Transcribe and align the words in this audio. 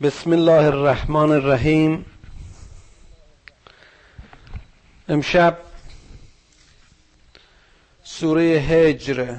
بسم 0.00 0.32
الله 0.32 0.66
الرحمن 0.66 1.30
الرحیم. 1.30 2.04
امشب 5.08 5.58
سوره 8.04 8.42
هجر 8.42 9.36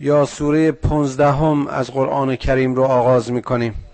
یا 0.00 0.26
سوره 0.26 0.72
پنزدهم 0.72 1.66
از 1.66 1.90
قرآن 1.90 2.36
کریم 2.36 2.74
رو 2.74 2.84
آغاز 2.84 3.32
می‌کنیم. 3.32 3.84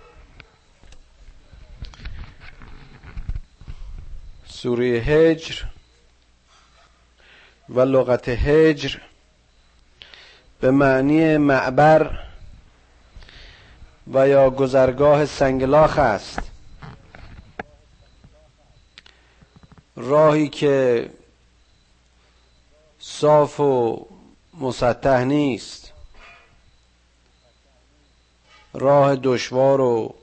سوره 4.46 4.87
هجر 4.87 5.64
و 7.68 7.80
لغت 7.80 8.29
هجر 8.29 8.98
به 10.61 10.71
معنی 10.71 11.37
معبر 11.37 12.30
و 14.15 14.29
یا 14.29 14.51
گذرگاه 14.51 15.27
سنگلاخ 15.27 15.99
است. 15.99 16.39
راهی 19.96 20.49
که 20.49 21.11
صاف 22.99 23.61
و 23.61 24.07
مسطح 24.61 25.25
نیست. 25.25 25.93
راه 28.75 29.17
دشوار 29.17 29.81
و 29.81 30.15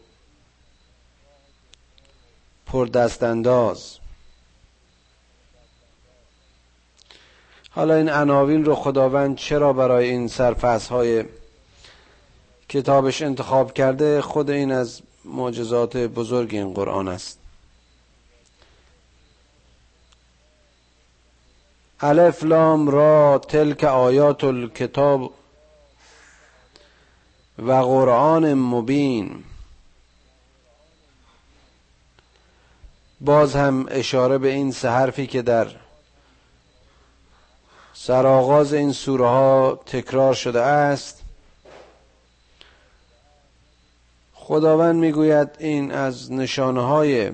پردستانداز. 2.65 3.97
حالا 7.69 7.93
این 7.93 8.09
عناوین 8.09 8.65
رو 8.65 8.75
خداوند 8.75 9.37
چرا 9.37 9.73
برای 9.73 10.09
این 10.09 10.27
سرفصل 10.27 10.89
های 10.89 11.25
کتابش 12.69 13.21
انتخاب 13.21 13.73
کرده 13.73 14.21
خود 14.21 14.49
این 14.49 14.71
از 14.71 15.01
معجزات 15.25 15.97
بزرگ 15.97 16.55
این 16.55 16.73
قرآن 16.73 17.07
است. 17.07 17.39
الف 22.01 22.43
لام 22.43 22.89
را 22.89 23.41
تلک 23.47 23.83
آیات 23.83 24.43
الکتاب 24.43 25.33
و 27.59 27.71
قرآن 27.71 28.53
مبین. 28.53 29.43
باز 33.21 33.55
هم 33.55 33.85
اشاره 33.89 34.37
به 34.37 34.47
این 34.49 34.71
سه 34.71 34.89
حرفی 34.89 35.27
که 35.27 35.41
در 35.41 35.67
سرآغاز 37.93 38.73
این 38.73 38.91
سوره 38.93 39.27
ها 39.27 39.79
تکرار 39.85 40.33
شده 40.33 40.61
است. 40.61 41.23
خداوند 44.47 44.95
می‌گوید 44.95 45.49
این 45.59 45.91
از 45.91 46.31
نشانه 46.31 46.81
های 46.81 47.31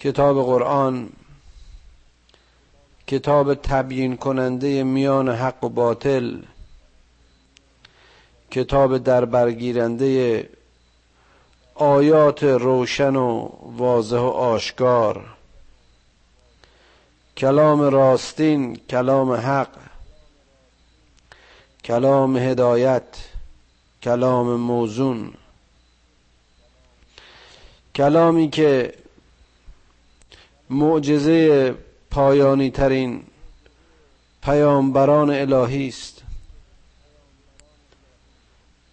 کتاب 0.00 0.44
قرآن 0.44 1.10
کتاب 3.06 3.54
تبیین 3.54 4.16
کننده 4.16 4.82
میان 4.82 5.28
حق 5.28 5.64
و 5.64 5.68
باطل 5.68 6.42
کتاب 8.50 8.98
در 8.98 9.24
برگیرنده 9.24 10.48
آیات 11.74 12.42
روشن 12.44 13.16
و 13.16 13.48
واضح 13.62 14.18
و 14.18 14.26
آشکار 14.26 15.24
کلام 17.36 17.80
راستین 17.80 18.76
کلام 18.76 19.32
حق 19.32 19.78
کلام 21.84 22.36
هدایت. 22.36 23.31
کلام 24.02 24.56
موزون. 24.56 25.34
کلامی 27.94 28.50
که 28.50 28.94
معجزه 30.70 31.74
پایانی 32.10 32.70
ترین 32.70 33.22
پیامبران 34.42 35.30
الهی 35.30 35.88
است. 35.88 36.22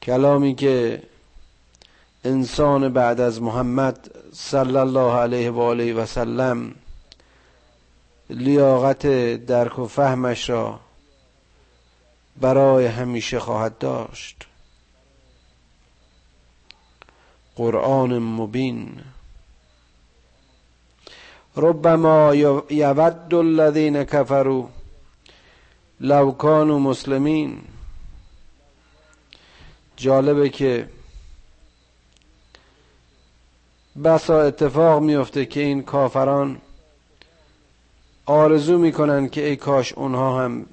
کلامی 0.01 0.55
که 0.55 1.03
انسان 2.23 2.93
بعد 2.93 3.19
از 3.19 3.41
محمد 3.41 4.11
صلی 4.33 4.77
الله 4.77 5.13
علیه 5.13 5.51
و 5.51 5.59
آله 5.59 5.93
و 5.93 6.05
سلم 6.05 6.75
لیاقت 8.29 9.07
درک 9.45 9.79
و 9.79 9.87
فهمش 9.87 10.49
را 10.49 10.79
برای 12.41 12.85
همیشه 12.85 13.39
خواهد 13.39 13.77
داشت. 13.77 14.48
قرآن 17.59 18.19
مبین. 18.19 18.99
ربما 21.55 22.35
یود 22.69 23.33
الذین 23.33 24.03
کفروا 24.03 24.67
لو 25.99 26.31
كانوا 26.31 26.79
مسلمین. 26.79 27.61
جالبه 29.97 30.49
که 30.49 30.89
بسا 34.03 34.41
اتفاق 34.41 35.01
میفته 35.01 35.45
که 35.45 35.59
این 35.59 35.83
کافران 35.83 36.61
آرزو 38.25 38.77
می‌کنن 38.77 39.29
که 39.29 39.45
ای 39.45 39.55
کاش 39.55 39.93
اونها 39.93 40.43
هم 40.43 40.65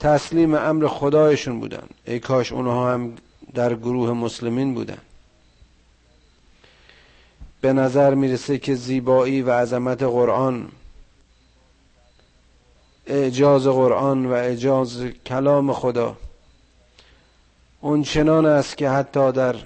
تسلیم 0.00 0.54
امر 0.54 0.86
خدایشون 0.86 1.60
بودن. 1.60 1.88
ای 2.04 2.18
کاش 2.18 2.52
اونها 2.52 2.92
هم 2.92 3.14
در 3.54 3.74
گروه 3.74 4.12
مسلمین 4.12 4.74
بودن. 4.74 4.98
به 7.60 7.72
نظر 7.72 8.14
می‌رسه 8.14 8.58
که 8.58 8.74
زیبایی 8.74 9.42
و 9.42 9.50
عظمت 9.50 10.02
قرآن 10.02 10.68
اعجاز 13.06 13.66
قرآن 13.66 14.26
و 14.26 14.32
اعجاز 14.32 15.02
کلام 15.26 15.72
خدا 15.72 16.16
اون 17.80 18.02
چنان 18.02 18.46
است 18.46 18.76
که 18.76 18.90
حتی 18.90 19.32
در 19.32 19.56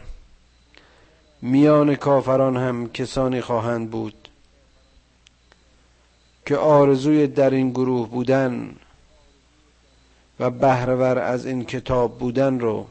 میان 1.43 1.95
کافران 1.97 2.57
هم 2.57 2.93
کسانی 2.93 3.41
خواهند 3.41 3.91
بود 3.91 4.29
که 6.47 6.57
آرزوی 6.57 7.27
در 7.27 7.51
این 7.51 7.71
گروه 7.71 8.09
بودن 8.09 8.75
و 10.41 10.51
بهرهور 10.51 11.19
از 11.19 11.47
این 11.47 11.65
کتاب 11.65 12.19
بودن 12.19 12.61
رو 12.61 12.87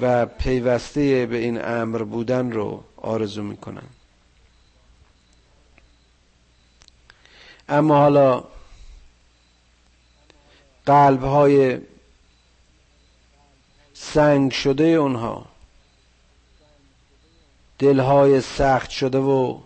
و 0.00 0.26
پیوسته 0.26 1.26
به 1.26 1.36
این 1.36 1.64
امر 1.64 2.02
بودن 2.02 2.52
رو 2.52 2.84
آرزو 2.96 3.42
می‌کنن 3.42 3.82
اما 7.68 7.96
حالا 7.96 8.44
قلب 10.86 11.24
های 11.24 11.78
سنگ 13.94 14.52
شده 14.52 14.84
اونها 14.84 15.46
دلهای 17.78 18.40
سخت 18.40 18.90
شده 18.90 19.18
و 19.18 19.60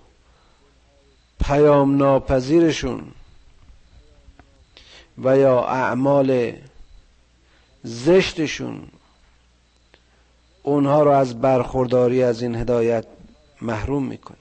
پیام 1.44 1.96
ناپذیرشون 1.96 3.12
و 5.18 5.38
یا 5.38 5.64
اعمال 5.64 6.52
زشتشون 7.82 8.88
اونها 10.68 11.02
رو 11.02 11.10
از 11.10 11.40
برخورداری 11.40 12.22
از 12.22 12.42
این 12.42 12.54
هدایت 12.54 13.04
محروم 13.62 14.04
می‌کنه. 14.04 14.36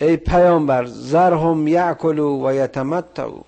ای 0.00 0.16
پیامبر 0.16 0.84
زرهم 0.84 1.68
یعکلوا 1.68 2.36
و 2.36 2.54
یتمتعوا 2.54 3.44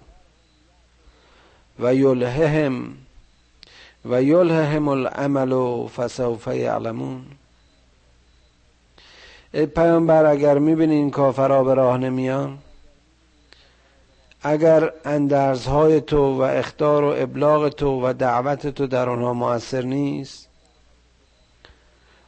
و 1.78 1.94
یلههم 1.94 2.94
و 4.04 4.22
یلههم 4.22 4.88
العمل 4.88 5.86
فسوف 5.88 6.46
یعلمون. 6.46 7.22
ای 9.52 9.66
پیامبر 9.66 10.26
اگر 10.26 10.58
می‌بینی 10.58 10.94
این 10.94 11.10
کافرها 11.10 11.64
به 11.64 11.74
راه 11.74 11.98
نمیان 11.98 12.58
اگر 14.42 14.92
اندرزهای 15.04 16.00
تو 16.00 16.38
و 16.38 16.42
اختار 16.42 17.04
و 17.04 17.14
ابلاغ 17.16 17.68
تو 17.68 18.08
و 18.08 18.12
دعوت 18.12 18.66
تو 18.66 18.86
در 18.86 19.08
آنها 19.08 19.32
موثر 19.32 19.82
نیست 19.82 20.53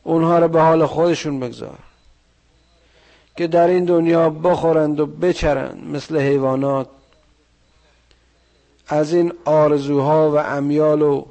اونها 0.06 0.38
رو 0.38 0.48
به 0.48 0.60
حال 0.60 0.86
خودشون 0.86 1.40
بگذار. 1.40 1.78
که 3.36 3.46
در 3.46 3.66
این 3.66 3.84
دنیا 3.84 4.30
بخورند 4.30 5.00
و 5.00 5.06
بچرند 5.06 5.84
مثل 5.84 6.18
حیوانات. 6.18 6.88
از 8.88 9.12
این 9.12 9.32
آرزوها 9.44 10.30
و 10.30 10.36
امیال 10.36 11.02
و 11.02 11.24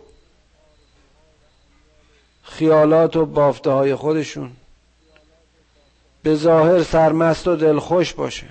خیالات 2.43 3.15
و 3.15 3.25
بافته 3.25 3.69
های 3.69 3.95
خودشون 3.95 4.51
به 6.23 6.35
ظاهر 6.35 6.83
سرمست 6.83 7.47
و 7.47 7.55
دلخوش 7.55 8.13
باشه. 8.13 8.47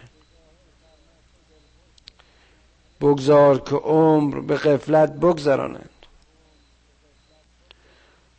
بگذار 3.00 3.59
که 3.59 3.76
عمر 3.76 4.41
به 4.41 4.56
قفلت 4.56 5.12
بگذرانند. 5.12 5.91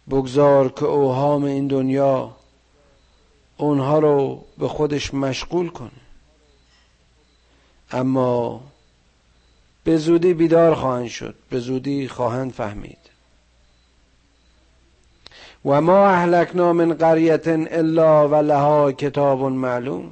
بگذار 0.10 0.70
که 0.70 0.86
اوهام 0.86 1.44
این 1.44 1.68
دنیا 1.68 2.36
اونها 3.58 4.00
رو 4.00 4.44
به 4.58 4.68
خودش 4.68 5.14
مشغول 5.14 5.70
کنه. 5.70 5.90
اما 7.92 8.62
به 9.84 9.98
زودی 9.98 10.34
بیدار 10.34 10.76
خواهند 10.76 11.08
شد 11.08 11.36
به 11.50 11.60
زودی 11.60 12.08
خواهند 12.08 12.52
فهمید. 12.52 12.98
و 15.66 15.82
ما 15.82 16.08
اهلکنا 16.08 16.74
من 16.74 16.94
قریت 16.94 17.48
الا 17.48 18.28
و 18.30 18.36
لها 18.36 18.92
کتاب 18.92 19.42
معلوم. 19.42 20.12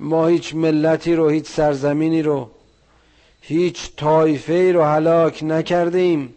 ما 0.00 0.26
هیچ 0.26 0.54
ملتی 0.54 1.14
رو 1.14 1.28
هیچ 1.28 1.46
سرزمینی 1.46 2.22
رو 2.22 2.50
هیچ 3.40 3.96
طایفه 3.96 4.72
رو 4.72 4.82
هلاک 4.82 5.42
نکردیم 5.42 6.34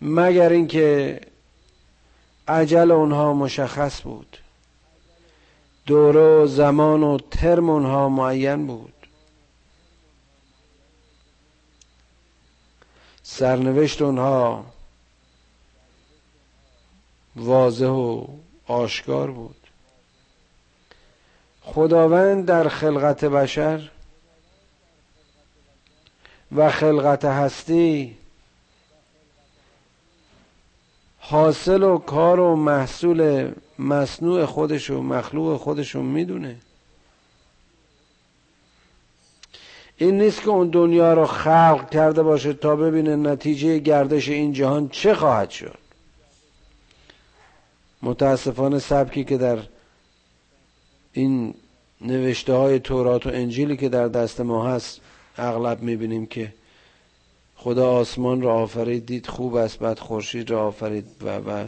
مگر 0.00 0.48
اینکه 0.48 1.20
عجل 2.48 2.90
اونها 2.90 3.32
مشخص 3.32 4.02
بود. 4.02 4.38
دوره 5.86 6.20
و 6.20 6.46
زمان 6.46 7.02
و 7.02 7.18
ترم 7.30 7.70
اونها 7.70 8.08
معین 8.08 8.66
بود. 8.66 8.94
سرنوشت 13.22 14.02
اونها 14.02 14.64
واضح 17.36 17.86
و 17.86 18.26
آشکار 18.66 19.30
بود. 19.30 19.56
خداوند 21.62 22.46
در 22.46 22.68
خلقت 22.68 23.24
بشر 23.24 23.90
و 26.56 26.70
خلقت 26.70 27.24
هستی 27.24 28.16
حاصل 31.30 31.82
و 31.82 31.98
کار 31.98 32.40
و 32.40 32.56
محصول 32.56 33.50
مصنوع 33.78 34.44
خودش 34.44 34.90
و 34.90 35.02
مخلوق 35.02 35.60
خودش 35.60 35.94
رو 35.94 36.02
می‌دونه. 36.02 36.56
این 39.96 40.18
نیست 40.22 40.42
که 40.42 40.48
اون 40.48 40.68
دنیا 40.68 41.14
رو 41.14 41.26
خلق 41.26 41.90
کرده 41.90 42.22
باشه 42.22 42.52
تا 42.52 42.76
ببینه 42.76 43.16
نتیجه 43.16 43.78
گردش 43.78 44.28
این 44.28 44.52
جهان 44.52 44.88
چه 44.88 45.14
خواهد 45.14 45.50
شد. 45.50 45.78
متاسفانه 48.02 48.78
سبکی 48.78 49.24
که 49.24 49.38
در 49.38 49.58
این 51.12 51.54
نوشته 52.00 52.52
های 52.52 52.78
تورات 52.78 53.26
و 53.26 53.30
انجیلی 53.32 53.76
که 53.76 53.88
در 53.88 54.08
دست 54.08 54.40
ما 54.40 54.68
هست 54.68 55.00
اغلب 55.36 55.82
می‌بینیم 55.82 56.26
که 56.26 56.52
خدا 57.60 57.90
آسمان 57.90 58.42
را 58.42 58.54
آفرید 58.54 59.06
دید 59.06 59.26
خوب 59.26 59.54
است 59.54 59.78
بعد 59.78 59.98
خورشید 59.98 60.50
را 60.50 60.66
آفرید 60.66 61.06
و 61.22 61.28
و 61.28 61.66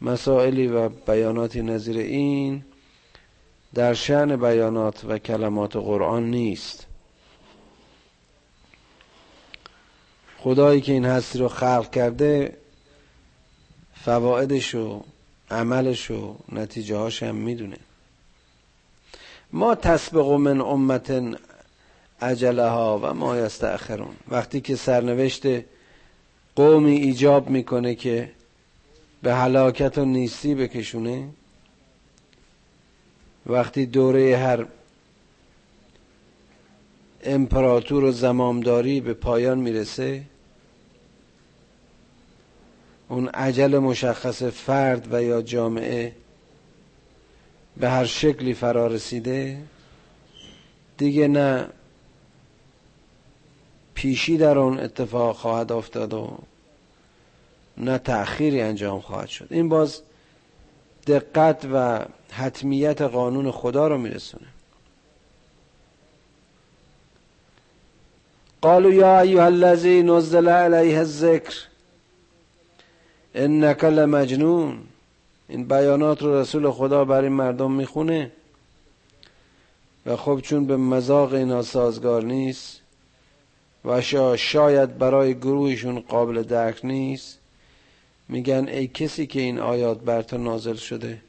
مسائلی 0.00 0.66
و 0.66 0.88
بیاناتی 0.88 1.62
نظیر 1.62 1.98
این 1.98 2.64
در 3.74 3.94
شعن 3.94 4.36
بیانات 4.36 5.04
و 5.04 5.18
کلمات 5.18 5.76
قرآن 5.76 6.30
نیست. 6.30 6.86
خدایی 10.38 10.80
که 10.80 10.92
این 10.92 11.04
هستی 11.04 11.38
رو 11.38 11.48
خلق 11.48 11.90
کرده 11.90 12.56
فوائدش 14.04 14.74
و 14.74 15.04
عملش 15.50 16.10
و 16.10 16.36
نتیجه 16.52 16.96
هاش 16.96 17.22
هم 17.22 17.34
می‌دونه. 17.34 17.76
ما 19.52 19.74
تسبق 19.74 20.30
من 20.30 20.60
امت 20.60 21.10
ها 22.58 23.00
و 23.02 23.14
ما 23.14 23.36
یستأخرون. 23.36 24.14
وقتی 24.28 24.60
که 24.60 24.76
سرنوشت 24.76 25.42
قومی 26.56 26.96
ایجاب 26.96 27.50
می‌کنه 27.50 27.94
که 27.94 28.30
به 29.22 29.34
هلاکت 29.34 29.98
و 29.98 30.04
نیستی 30.04 30.54
بکشونه 30.54 31.28
وقتی 33.46 33.86
دوره 33.86 34.36
هر 34.36 34.66
امپراتور 37.24 38.04
و 38.04 38.12
زمامداری 38.12 39.00
به 39.00 39.14
پایان 39.14 39.58
می‌رسه 39.58 40.22
اون 43.08 43.28
عجل 43.28 43.78
مشخص 43.78 44.42
فرد 44.42 45.08
و 45.14 45.22
یا 45.22 45.42
جامعه 45.42 46.12
به 47.76 47.90
هر 47.90 48.04
شکلی 48.04 48.54
فرا 48.54 48.86
رسیده 48.86 49.58
دیگه 50.98 51.28
نه 51.28 51.68
پیشی 53.94 54.36
در 54.36 54.58
اون 54.58 54.80
اتفاق 54.80 55.36
خواهد 55.36 55.72
افتاد 55.72 56.14
و 56.14 56.38
نه 57.76 57.98
تأخیری 57.98 58.60
انجام 58.60 59.00
خواهد 59.00 59.28
شد. 59.28 59.46
این 59.50 59.68
باز 59.68 60.02
دقت 61.06 61.66
و 61.72 62.04
حتمیت 62.30 63.02
قانون 63.02 63.50
خدا 63.50 63.88
رو 63.88 63.98
میرسونه. 63.98 64.46
قالوا 68.60 68.90
یا 68.90 69.20
ایها 69.20 69.44
الذی 69.44 70.02
نزل 70.02 70.48
علیه 70.48 70.98
الذکر 70.98 71.54
انک 73.34 73.84
لمجنون. 73.84 74.78
این 75.48 75.68
بیانات 75.68 76.22
رو 76.22 76.40
رسول 76.40 76.70
خدا 76.70 77.04
برای 77.04 77.28
مردم 77.28 77.72
می‌خونه 77.72 78.30
و 80.06 80.16
خب 80.16 80.40
چون 80.42 80.66
به 80.66 80.76
مذاق 80.76 81.32
اینا 81.34 81.62
سازگار 81.62 82.22
نیست 82.22 82.80
و 83.84 84.00
شاید 84.36 84.98
برای 84.98 85.34
گروهشون 85.34 86.00
قابل 86.00 86.42
درک 86.42 86.84
نیست. 86.84 87.38
میگن 88.28 88.68
ای 88.68 88.86
کسی 88.86 89.26
که 89.26 89.40
این 89.40 89.58
آیات 89.58 90.00
بر 90.00 90.22
تو 90.22 90.38
نازل 90.38 90.74
شده 90.74 91.20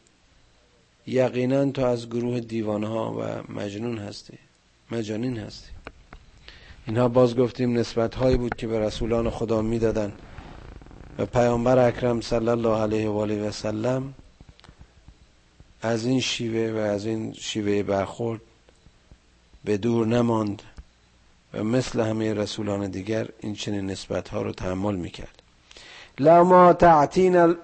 یقینا 1.07 1.71
تو 1.71 1.85
از 1.85 2.09
گروه 2.09 2.39
دیوانها 2.39 3.13
و 3.19 3.53
مجنون 3.53 3.97
هستی 3.97 4.37
مجانین 4.91 5.37
هستی. 5.37 5.69
اینها 6.87 7.07
باز 7.07 7.35
گفتیم 7.35 7.77
نسبت 7.77 8.15
هایی 8.15 8.37
بود 8.37 8.55
که 8.55 8.67
به 8.67 8.79
رسولان 8.79 9.29
خدا 9.29 9.61
می‌دادن. 9.61 10.13
و 11.17 11.25
پیامبر 11.25 11.87
اکرم 11.87 12.21
صلی 12.21 12.49
الله 12.49 12.77
علیه 12.77 13.09
و 13.09 13.17
آله 13.17 13.47
و 13.47 13.51
سلم 13.51 14.13
از 15.81 16.05
این 16.05 16.19
شیوه 16.19 16.73
و 16.73 16.77
از 16.77 17.05
این 17.05 17.33
شیوه 17.33 17.83
برخورد 17.83 18.41
به 19.63 19.77
دور 19.77 20.07
نماند. 20.07 20.61
مثل 21.63 21.99
همه 21.99 22.33
رسولان 22.33 22.89
دیگر 22.91 23.27
این 23.39 23.55
چنین 23.55 23.85
نسبت 23.85 24.29
ها 24.29 24.41
رو 24.41 24.51
تحمل 24.51 24.95
می‌کرد. 24.95 25.41
لو 26.19 26.43
ما 26.43 26.73
تعتینا 26.73 27.55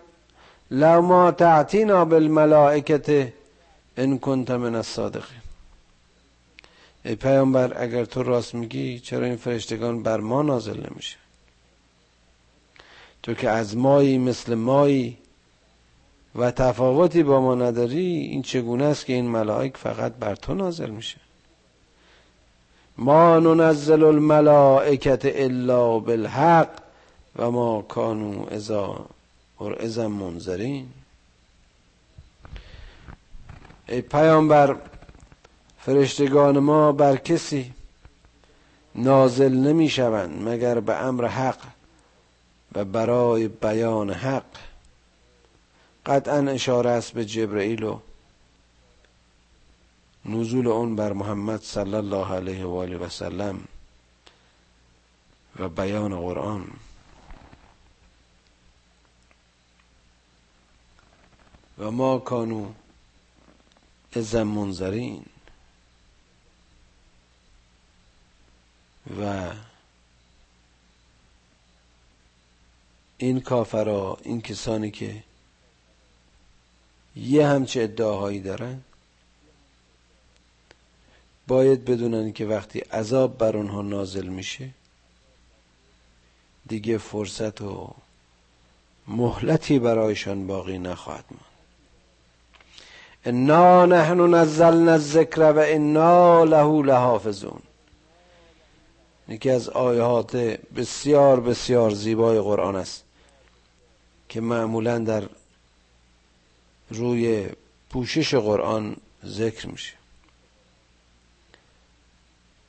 لو 0.72 1.02
ما 1.02 1.32
تعتینا 1.32 2.06
بالملائکت 2.06 3.34
ان 3.98 4.20
کنت 4.20 4.52
من 4.52 4.76
الصادقین. 4.76 5.42
ای 7.06 7.16
پیامبر 7.16 7.84
اگر 7.84 8.06
تو 8.06 8.24
راست 8.24 8.56
میگی 8.56 9.00
چرا 9.00 9.26
این 9.26 9.36
فرشتگان 9.36 10.04
بر 10.04 10.20
ما 10.20 10.42
نازل 10.42 10.78
نمیشه 10.90 11.18
تو 13.24 13.34
که 13.34 13.50
از 13.50 13.78
مایی 13.78 14.18
مثل 14.18 14.56
مایی 14.56 15.18
و 16.36 16.52
تفاوتی 16.52 17.24
با 17.24 17.42
ما 17.42 17.56
نداری 17.56 18.06
این 18.06 18.42
چگونه 18.42 18.84
است 18.84 19.06
که 19.06 19.14
این 19.14 19.26
ملائک 19.26 19.78
فقط 19.78 20.14
بر 20.14 20.36
تو 20.36 20.54
نازل 20.54 20.90
میشه؟ 20.90 21.18
ما 22.98 23.40
ننزل 23.40 24.04
الملائکت 24.04 25.26
الا 25.26 26.00
بالحق 26.00 26.70
و 27.36 27.52
ما 27.52 27.82
کانو 27.82 28.46
ازا 28.52 29.06
ازا 29.80 30.08
منذرین. 30.08 30.88
ای 33.88 34.02
پیامبر 34.02 34.76
فرشتگان 35.80 36.60
ما 36.60 36.92
بر 36.92 37.16
کسی 37.16 37.74
نازل 38.96 39.54
نمی 39.54 39.90
شوند 39.90 40.48
مگر 40.48 40.80
به 40.80 40.96
امر 40.96 41.26
حق 41.26 41.60
و 42.76 42.86
برای 42.86 43.48
بیان 43.48 44.10
حق. 44.10 44.44
قطعا 46.06 46.38
اشاره 46.38 46.90
است 46.90 47.12
به 47.12 47.26
جبرئیل 47.26 47.84
و 47.84 48.00
نزول 50.26 50.68
اون 50.68 50.96
بر 50.96 51.14
محمد 51.14 51.62
صلی 51.62 51.96
الله 51.96 52.34
علیه 52.34 52.66
و 52.66 52.76
آله 52.76 52.98
و 52.98 53.10
سلم 53.10 53.68
و 55.60 55.70
بیان 55.70 56.20
قرآن. 56.22 56.68
و 61.78 61.92
ما 61.92 62.18
کانو 62.18 62.72
ازم 64.16 64.44
منظرین. 64.44 65.26
و 69.20 69.52
این 73.18 73.40
کافرا 73.40 74.18
این 74.24 74.42
کسانی 74.42 74.92
که 74.92 75.24
یه 77.16 77.48
همچه 77.48 77.82
ادعاهایی 77.82 78.40
دارن 78.40 78.82
باید 81.48 81.86
بدونن 81.86 82.32
که 82.32 82.46
وقتی 82.46 82.80
عذاب 82.80 83.38
بر 83.38 83.58
اونها 83.58 83.82
نازل 83.82 84.28
میشه 84.28 84.70
دیگه 86.68 86.98
فرصت 86.98 87.62
و 87.62 87.90
مهلتی 89.08 89.80
برایشان 89.80 90.48
باقی 90.48 90.78
نخواهد 90.78 91.26
ماند. 91.32 91.46
انا 93.26 93.86
نحن 93.86 94.36
نزلنا 94.36 94.92
الذکر 94.92 95.42
و 95.42 95.60
انا 95.60 96.44
له 96.44 96.82
لحافظون. 96.82 97.62
یکی 99.30 99.50
از 99.50 99.70
آیات 99.70 100.36
بسیار 100.76 101.40
بسیار 101.40 101.92
زیبای 101.92 102.40
قرآن 102.40 102.76
است 102.76 103.04
که 104.30 104.42
معمولا 104.42 105.00
در 105.00 105.24
روی 106.90 107.50
پوشش 107.90 108.34
قرآن 108.36 108.96
ذکر 109.26 109.68
میشه. 109.68 110.01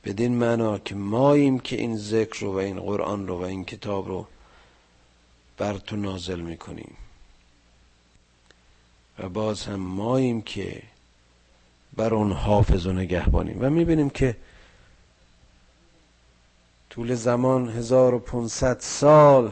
بدین 0.05 0.35
معنا 0.35 0.77
که 0.77 0.95
ماییم 0.95 1.59
که 1.59 1.75
این 1.75 1.97
ذکر 1.97 2.39
رو 2.41 2.53
و 2.53 2.55
این 2.55 2.79
قرآن 2.79 3.27
رو 3.27 3.37
و 3.37 3.41
این 3.41 3.65
کتاب 3.65 4.07
رو 4.07 4.27
بر 5.57 5.77
تو 5.77 5.95
نازل 5.95 6.39
می‌کنیم. 6.39 6.95
و 9.19 9.29
باز 9.29 9.65
هم 9.65 9.75
ماییم 9.75 10.41
که 10.41 10.83
بر 11.93 12.13
اون 12.13 12.31
حافظ 12.31 12.85
و 12.85 12.93
نگهبانیم. 12.93 13.57
و 13.61 13.69
می‌بینیم 13.69 14.09
که 14.09 14.37
طول 16.89 17.15
زمان 17.15 17.69
1500 17.69 18.79
سال 18.79 19.51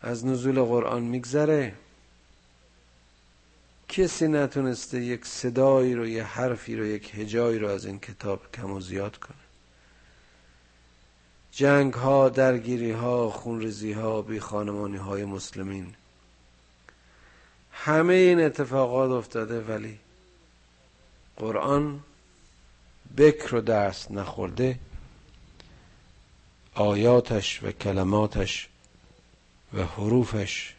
از 0.00 0.26
نزول 0.26 0.62
قرآن 0.62 1.02
میگذره. 1.02 1.74
کسی 3.88 4.28
نتونسته 4.28 5.00
یک 5.00 5.26
صدایی 5.26 5.94
رو 5.94 6.06
یه 6.06 6.24
حرفی 6.24 6.76
رو 6.76 6.86
یک 6.86 7.14
هجایی 7.14 7.58
رو 7.58 7.68
از 7.68 7.84
این 7.84 7.98
کتاب 7.98 8.52
کم 8.52 8.70
و 8.70 8.80
زیاد 8.80 9.16
کنه. 9.16 9.36
جنگ 11.52 11.94
ها 11.94 12.28
درگیری 12.28 12.90
ها 12.90 13.30
خونریزی 13.30 13.92
ها 13.92 14.22
بی 14.22 14.40
خانمانی 14.40 14.96
های 14.96 15.24
مسلمین. 15.24 15.94
همه 17.72 18.14
این 18.14 18.40
اتفاقات 18.40 19.10
افتاده 19.10 19.60
ولی 19.60 19.98
قرآن 21.36 22.00
بکر 23.16 23.54
و 23.54 23.60
دست 23.60 24.10
نخورده. 24.10 24.78
آیاتش 26.74 27.62
و 27.62 27.72
کلماتش 27.72 28.68
و 29.74 29.82
حروفش 29.82 30.74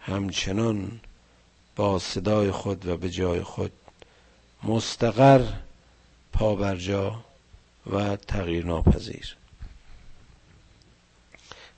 همچنان 0.00 1.00
با 1.76 1.98
صدای 1.98 2.50
خود 2.50 2.88
و 2.88 2.96
به 2.96 3.10
جای 3.10 3.42
خود 3.42 3.72
مستقر 4.62 5.44
پابرجا 6.32 7.14
و 7.92 8.16
تغییر 8.16 8.66
ناپذیر. 8.66 9.36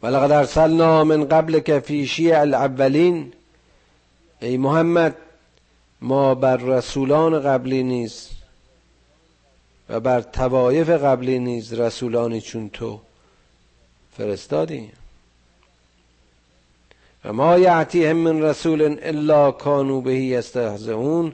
ولقد 0.02 0.30
ارسلنا 0.30 1.04
من 1.04 1.24
قبل 1.24 1.60
که 1.60 1.80
فی 1.80 2.06
شیع 2.06 2.40
الاولین. 2.40 3.32
ای 4.40 4.56
محمد 4.56 5.16
ما 6.00 6.34
بر 6.34 6.56
رسولان 6.56 7.40
قبلی 7.40 7.82
نیز 7.82 8.28
و 9.88 10.00
بر 10.00 10.20
توایف 10.20 10.88
قبلی 10.88 11.38
نیز 11.38 11.72
رسولانی 11.72 12.40
چون 12.40 12.68
تو 12.68 13.00
فرستادیم. 14.16 14.92
و 17.24 17.32
ما 17.32 17.58
یعتیهم 17.58 18.16
من 18.16 18.42
رسول 18.42 18.98
الا 19.02 19.50
کانو 19.50 20.00
بهی 20.00 20.36
استهزئون 20.36 21.32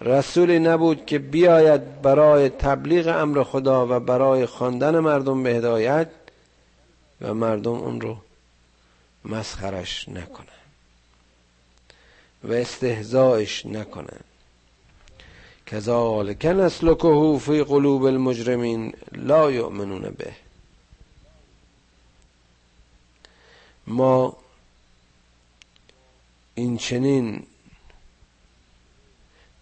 رسولی 0.00 0.58
نبود 0.58 1.06
که 1.06 1.18
بیاید 1.18 2.02
برای 2.02 2.48
تبلیغ 2.48 3.22
امر 3.22 3.42
خدا 3.42 3.86
و 3.86 4.00
برای 4.00 4.46
خواندن 4.46 4.98
مردم 4.98 5.42
به 5.42 5.50
هدایت 5.50 6.08
و 7.20 7.34
مردم 7.34 7.72
اون 7.74 8.00
رو 8.00 8.16
مسخرش 9.24 10.08
نکنن 10.08 10.46
و 12.44 12.52
استهزایش 12.52 13.66
نکنن. 13.66 14.20
کذالک 15.66 16.44
نسلکه 16.44 17.38
فی 17.40 17.62
قلوب 17.62 18.04
المجرمین 18.04 18.92
لا 19.12 19.50
یؤمنون 19.50 20.02
به. 20.02 20.32
ما 23.86 24.36
این 26.54 26.76
چنین 26.76 27.46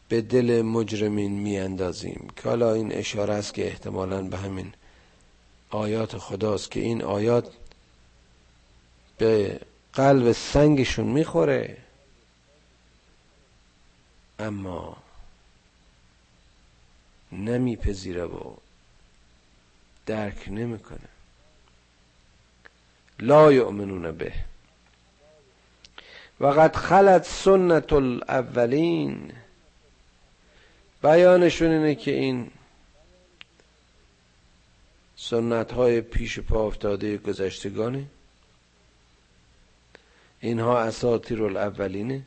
به 0.09 0.21
دل 0.21 0.63
مجرمین 0.63 1.33
میاندازیم. 1.33 2.29
که 2.37 2.49
حالا 2.49 2.73
این 2.75 2.93
اشاره 2.93 3.35
است 3.35 3.55
که 3.55 3.67
احتمالا 3.67 4.23
به 4.23 4.39
همین 4.39 4.73
آیات 5.71 6.19
خداست 6.19 6.71
که 6.71 6.81
این 6.81 7.03
آیات 7.03 7.53
به 9.19 9.61
قلب 9.93 10.33
سنگشون 10.33 11.07
می‌خوره. 11.07 11.77
اما 14.39 14.97
نمیپذیره 17.33 18.25
و 18.25 18.55
درک 20.07 20.49
نمی‌کنه. 20.49 21.09
لا 23.19 23.53
یؤمنون 23.53 24.13
به. 24.13 24.52
و 26.41 26.47
قد 26.47 26.77
خلت 26.77 27.25
سنت 27.25 27.93
الاولین 27.93 29.33
بیانشون 31.03 31.71
اینه 31.71 31.95
که 31.95 32.11
این 32.11 32.51
سنت 35.17 35.73
های 35.73 36.01
پیش 36.01 36.41
پا 36.41 36.67
افتاده 36.67 37.17
گذشتگانه. 37.17 38.05
اینها 40.41 40.81
اساطیر 40.81 41.43
الاولینه 41.43 42.23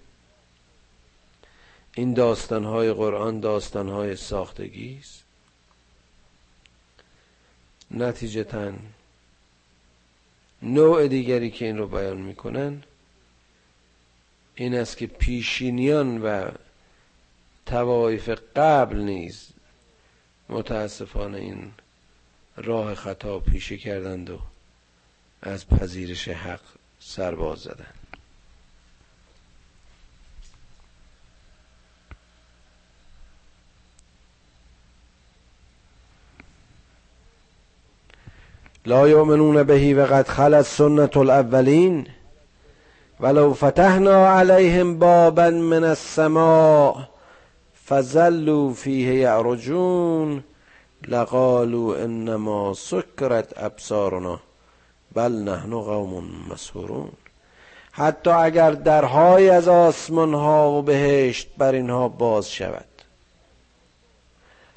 این 1.95 2.13
داستان 2.13 2.63
های 2.63 2.93
قرآن 2.93 3.39
داستان 3.39 3.89
های 3.89 4.15
ساختگی 4.15 4.97
است 5.01 5.23
نتیجتا 7.91 8.73
نوع 10.61 11.07
دیگری 11.07 11.51
که 11.51 11.65
این 11.65 11.77
رو 11.77 11.87
بیان 11.87 12.17
می‌کنن 12.17 12.83
این 14.55 14.75
است 14.75 14.97
که 14.97 15.07
پیشینیان 15.07 16.21
و 16.21 16.51
توایف 17.65 18.29
قبل 18.55 18.97
نیز 18.97 19.49
متاسفانه 20.49 21.37
این 21.37 21.71
راه 22.57 22.95
خطا 22.95 23.39
پیشه 23.39 23.77
کردند 23.77 24.29
و 24.29 24.39
از 25.41 25.67
پذیرش 25.67 26.27
حق 26.27 26.61
سرباز 26.99 27.59
زدند. 27.59 27.93
لا 38.85 39.09
یؤمنون 39.09 39.63
بهی 39.63 39.93
و 39.93 40.05
قد 40.05 40.27
خلت 40.27 40.61
سنت 40.65 41.17
الاولین. 41.17 42.07
ولو 43.19 43.53
فتحنا 43.53 44.27
عليهم 44.27 44.99
بابا 44.99 45.49
من 45.49 45.83
السماء 45.83 47.09
فظلوا 47.85 48.73
فيه 48.73 49.21
يعرجون 49.23 50.43
لقالوا 51.07 52.03
انما 52.03 52.73
سكرت 52.73 53.53
ابصارنا 53.57 54.39
بل 55.15 55.31
نحن 55.31 55.73
قوم 55.73 56.45
مسحورون. 56.49 57.11
حتی 57.91 58.29
اگر 58.29 58.71
درهای 58.71 59.49
از 59.49 59.67
آسمان 59.67 60.33
ها 60.33 60.71
و 60.71 60.81
بهشت 60.81 61.47
بر 61.57 61.73
اینها 61.73 62.07
باز 62.07 62.51
شود. 62.51 62.85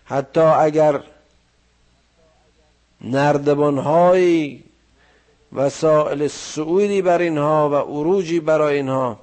حتی 0.04 0.40
اگر 0.40 1.00
نردبان 3.00 3.78
وسائل 5.52 6.26
سعودی 6.26 7.02
بر 7.02 7.20
اینها 7.20 7.70
و 7.70 7.74
عروجی 7.74 8.40
برای 8.40 8.76
اینها. 8.76 9.18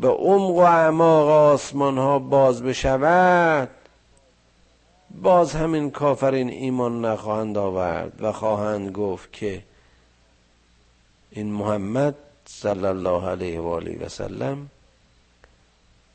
به 0.00 0.08
عمق 0.08 0.50
و 0.50 0.58
اعماق 0.58 1.28
آسمان 1.28 1.98
ها 1.98 2.18
باز 2.18 2.62
بشود. 2.62 3.70
باز 5.10 5.54
همین 5.54 5.90
کافرین 5.90 6.48
ایمان 6.48 7.04
نخواهند 7.04 7.58
آورد 7.58 8.22
و 8.22 8.32
خواهند 8.32 8.92
گفت 8.92 9.32
که 9.32 9.62
این 11.30 11.52
محمد 11.52 12.14
صلی 12.46 12.84
الله 12.84 13.28
علیه 13.28 13.60
و 13.60 13.68
آله 13.68 13.98
و 14.04 14.08
سلم 14.08 14.70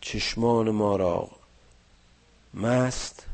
چشمان 0.02 0.70
ما 0.70 0.96
را 0.96 1.30
مست 2.54 3.26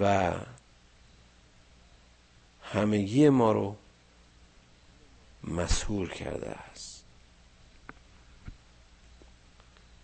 و 0.00 0.32
همگی 2.62 3.28
ما 3.28 3.52
رو 3.52 3.76
مسهور 5.44 6.08
کرده 6.08 6.50
است. 6.50 7.04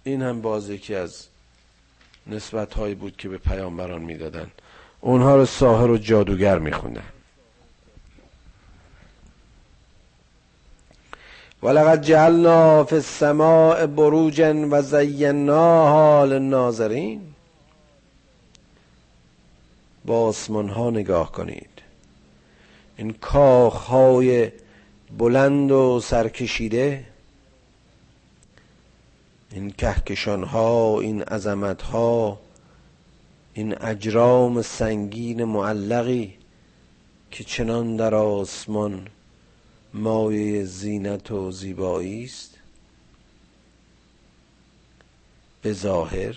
این 0.05 0.23
هم 0.23 0.41
باز 0.41 0.71
یکی 0.71 0.95
از 0.95 1.27
نسبت 2.27 2.75
هایی 2.75 2.95
بود 2.95 3.17
که 3.17 3.29
به 3.29 3.39
پیامبران 3.39 4.03
می‌دادن 4.03 4.51
اونها 5.01 5.37
رو 5.37 5.47
ساهر 5.47 5.91
و 5.91 5.99
جادوگر 5.99 6.59
میخوندن. 6.59 7.05
ولقد 11.63 12.03
جعلنا 12.03 12.85
فی 12.85 12.95
السماء 12.95 13.87
بروجا 13.87 14.69
و 14.71 14.83
زیناها 14.83 16.25
للناظرین. 16.25 17.35
با 20.05 20.27
آسمان 20.27 20.69
ها 20.69 20.91
نگاه 20.91 21.33
کنید. 21.33 21.71
این 22.97 23.13
کاخ 23.13 23.75
های 23.75 24.53
بلند 25.11 25.71
و 25.71 26.01
سرکشیده؟ 26.01 27.05
این 29.53 29.71
کهکشان 29.71 30.45
ها 30.45 31.01
این 31.01 31.23
عظمت 31.23 31.83
ها 31.83 32.39
این 33.55 33.83
اجرام 33.83 34.63
سنگین 34.63 35.45
معلقی 35.45 36.35
که 37.31 37.45
چنان 37.45 37.97
در 37.97 38.15
آسمان 38.15 39.09
مایه 39.95 40.65
زینت 40.65 41.31
و 41.31 41.51
زیبایی 41.51 42.25
است؟ 42.25 42.55
به 45.63 45.73
ظاهر 45.73 46.37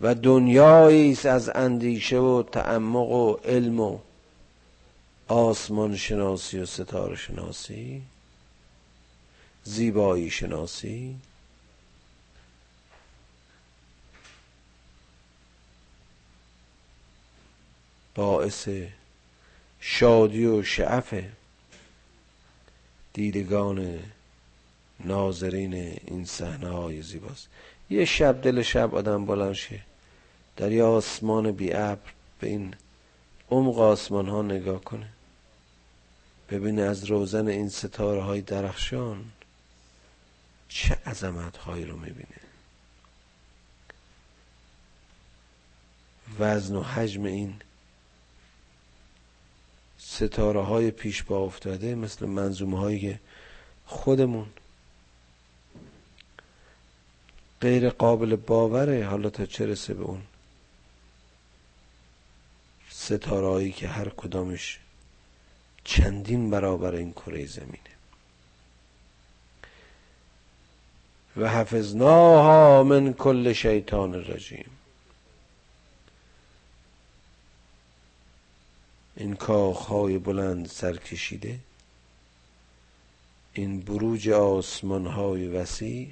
و 0.00 0.14
دنیایی 0.14 1.12
است 1.12 1.26
از 1.26 1.50
اندیشه 1.54 2.18
و 2.18 2.42
تعمق 2.42 3.08
و 3.08 3.32
علم 3.32 3.80
و 3.80 3.98
آسمان 5.28 5.96
شناسی 5.96 6.58
و 6.58 6.66
ستاره 6.66 7.16
شناسی 7.16 8.02
زیبایی 9.64 10.30
شناسی. 10.30 11.16
باعث 18.14 18.68
شادی 19.80 20.46
و 20.46 20.62
شعف 20.62 21.24
دیدگان 23.12 23.98
ناظرین 25.04 25.74
این 25.74 26.24
صحنه 26.24 26.68
های 26.68 27.02
زیباست. 27.02 27.48
یه 27.90 28.04
شب 28.04 28.42
دل 28.42 28.62
شب 28.62 28.94
آدم 28.94 29.26
بلند 29.26 29.52
شه 29.52 29.80
در 30.56 30.72
یه 30.72 30.84
آسمان 30.84 31.52
بی 31.52 31.72
ابر 31.72 32.10
به 32.40 32.46
این 32.46 32.74
عمق 33.50 33.78
آسمان 33.78 34.28
ها 34.28 34.42
نگاه 34.42 34.84
کنه. 34.84 35.08
ببینه 36.50 36.82
از 36.82 37.04
روزن 37.04 37.48
این 37.48 37.68
ستاره 37.68 38.22
های 38.22 38.40
درخشان 38.40 39.24
چه 40.68 40.94
عظمت 41.06 41.56
هایی 41.56 41.84
رو 41.84 41.96
می‌بینه. 41.96 42.40
وزن 46.38 46.74
و 46.76 46.82
حجم 46.82 47.24
این 47.24 47.54
ستاره 49.98 50.62
های 50.62 50.90
پیش 50.90 51.22
با 51.22 51.38
افتاده 51.38 51.94
مثل 51.94 52.26
منظومه 52.26 52.78
های 52.78 53.16
خودمون 53.86 54.46
غیر 57.60 57.90
قابل 57.90 58.36
باوره. 58.36 59.06
حالا 59.06 59.30
تا 59.30 59.46
چه 59.46 59.66
رسه 59.66 59.94
به 59.94 60.02
اون 60.02 60.22
ستارهایی 62.90 63.72
که 63.72 63.88
هر 63.88 64.08
کدامش 64.08 64.78
چندین 65.88 66.50
برابر 66.50 66.94
این 66.94 67.12
کره 67.12 67.46
زمینه. 67.46 67.78
و 71.36 71.48
حفظناها 71.48 72.82
من 72.82 73.12
کل 73.12 73.52
شیطان 73.52 74.14
رجیم. 74.14 74.70
این 79.16 79.36
کاخهای 79.36 80.18
بلند 80.18 80.66
سرکشیده 80.66 81.58
این 83.52 83.80
بروج 83.80 84.28
آسمانهای 84.28 85.48
وسیع 85.48 86.08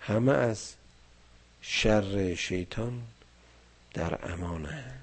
همه 0.00 0.32
از 0.32 0.74
شر 1.62 2.34
شیطان 2.34 3.02
در 3.94 4.32
امانند 4.32 5.00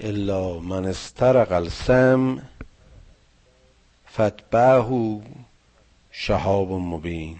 الا 0.00 0.58
من 0.58 0.86
استرق 0.86 1.52
السم 1.52 2.48
فتبعه 4.12 5.22
شهاب 6.12 6.72
مبین. 6.72 7.38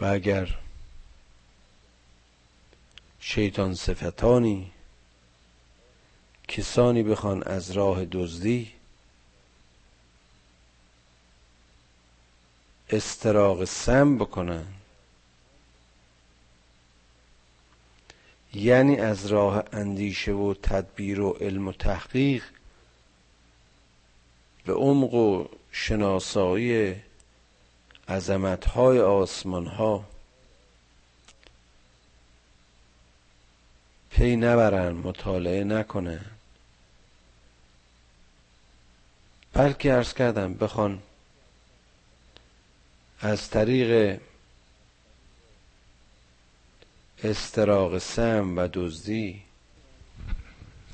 و 0.00 0.04
اگر 0.04 0.58
شیطان 3.20 3.74
صفتانی 3.74 4.70
کسانی 6.48 7.02
بخوان 7.02 7.42
از 7.42 7.70
راه 7.70 8.04
دزدی 8.04 8.72
استراق 12.90 13.64
سم 13.64 14.18
بکنن 14.18 14.66
یعنی 18.56 18.96
از 18.96 19.26
راه 19.26 19.64
اندیشه 19.72 20.32
و 20.32 20.54
تدبیر 20.54 21.20
و 21.20 21.30
علم 21.30 21.68
و 21.68 21.72
تحقیق 21.72 22.44
به 24.64 24.72
عمق 24.72 25.14
و 25.14 25.44
شناسایی 25.72 26.96
عظمتهای 28.08 29.00
آسمان 29.00 29.66
ها 29.66 30.04
پی 34.10 34.36
نبرن 34.36 34.92
مطالعه 34.92 35.64
نکنن. 35.64 36.24
بلکه 39.52 39.92
ارز 39.92 40.14
کردم 40.14 40.54
بخوان 40.54 41.02
از 43.20 43.50
طریق 43.50 44.20
استراق 47.24 47.98
سم 47.98 48.58
و 48.58 48.68
دزدی. 48.72 49.42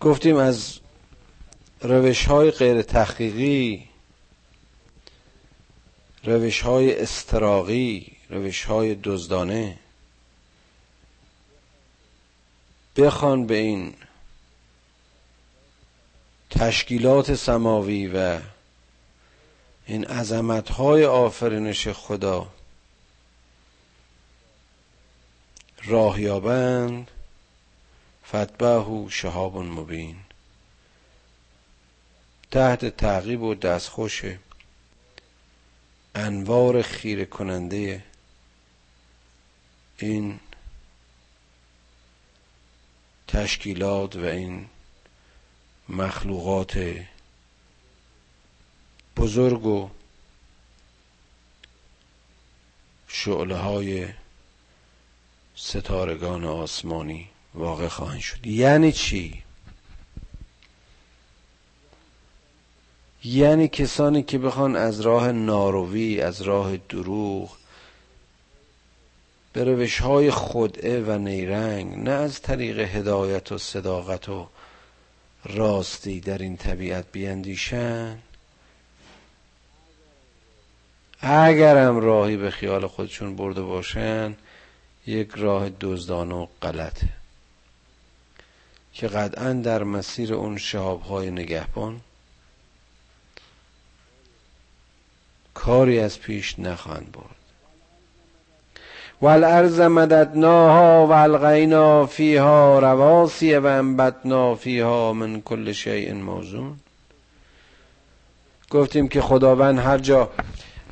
گفتیم 0.00 0.36
از 0.36 0.78
روش 1.80 2.24
های 2.24 2.50
غیر 2.50 2.82
تحقیقی 2.82 3.88
روش 6.24 6.60
های 6.60 7.02
استراقی 7.02 8.12
روش 8.30 8.64
های 8.64 8.94
دزدانه. 8.94 9.78
بخوان 12.96 13.46
به 13.46 13.56
این 13.56 13.94
تشکیلات 16.50 17.34
سماوی 17.34 18.06
و 18.06 18.38
این 19.86 20.04
عظمت 20.04 20.70
های 20.70 21.04
آفرینش 21.04 21.88
خدا 21.88 22.46
راه 25.84 26.20
یابند. 26.20 27.10
فتبه 28.28 29.06
شهاب 29.10 29.56
مبین. 29.56 30.16
تحت 32.50 32.96
تعقیب 32.96 33.42
و 33.42 33.54
دستخوش 33.54 34.22
انوار 36.14 36.82
خیره 36.82 37.24
کننده 37.24 38.04
این 39.98 40.40
تشکیلات 43.28 44.16
و 44.16 44.24
این 44.24 44.68
مخلوقات 45.88 46.96
بزرگ 49.16 49.66
و 49.66 49.90
شعله 53.08 53.56
های 53.56 54.08
ستارگان 55.56 56.44
آسمانی 56.44 57.28
واقع 57.54 57.88
خواهند 57.88 58.20
شد 58.20 58.46
یعنی 58.46 58.92
چی؟ 58.92 59.42
یعنی 63.24 63.68
کسانی 63.68 64.22
که 64.22 64.38
بخوان 64.38 64.76
از 64.76 65.00
راه 65.00 65.32
ناروی 65.32 66.20
از 66.20 66.42
راه 66.42 66.76
دروغ 66.76 67.56
به 69.52 69.64
روش 69.64 70.00
های 70.00 70.30
خدعه 70.30 71.00
و 71.00 71.18
نیرنگ 71.18 71.98
نه 71.98 72.10
از 72.10 72.42
طریق 72.42 72.78
هدایت 72.78 73.52
و 73.52 73.58
صداقت 73.58 74.28
و 74.28 74.48
راستی 75.44 76.20
در 76.20 76.38
این 76.38 76.56
طبیعت 76.56 77.04
بیندیشن 77.12 78.18
اگرم 81.20 82.00
راهی 82.00 82.36
به 82.36 82.50
خیال 82.50 82.86
خودشون 82.86 83.36
برده 83.36 83.62
باشن 83.62 84.34
یک 85.06 85.30
راه 85.36 85.68
دزدان 85.80 86.32
و 86.32 86.46
غلطه 86.62 87.08
که 88.92 89.08
قطعا 89.08 89.52
در 89.52 89.82
مسیر 89.82 90.34
اون 90.34 90.58
های 91.08 91.30
نگهبان 91.30 92.00
کاری 95.54 95.98
از 95.98 96.20
پیش 96.20 96.58
نخواهند 96.58 97.12
برد. 97.12 97.36
والارض 99.20 99.80
مددناها 99.80 101.06
و 101.06 101.12
الغینا 101.12 102.06
فیها 102.06 102.78
رواسی 102.78 103.54
و 103.54 103.66
انبتنا 103.66 104.54
فیها 104.54 105.12
من 105.12 105.42
کل 105.42 105.72
شیء 105.72 106.14
موزون. 106.14 106.80
گفتیم 108.70 109.08
که 109.08 109.20
خداوند 109.20 109.78
هر 109.78 109.98
جا 109.98 110.30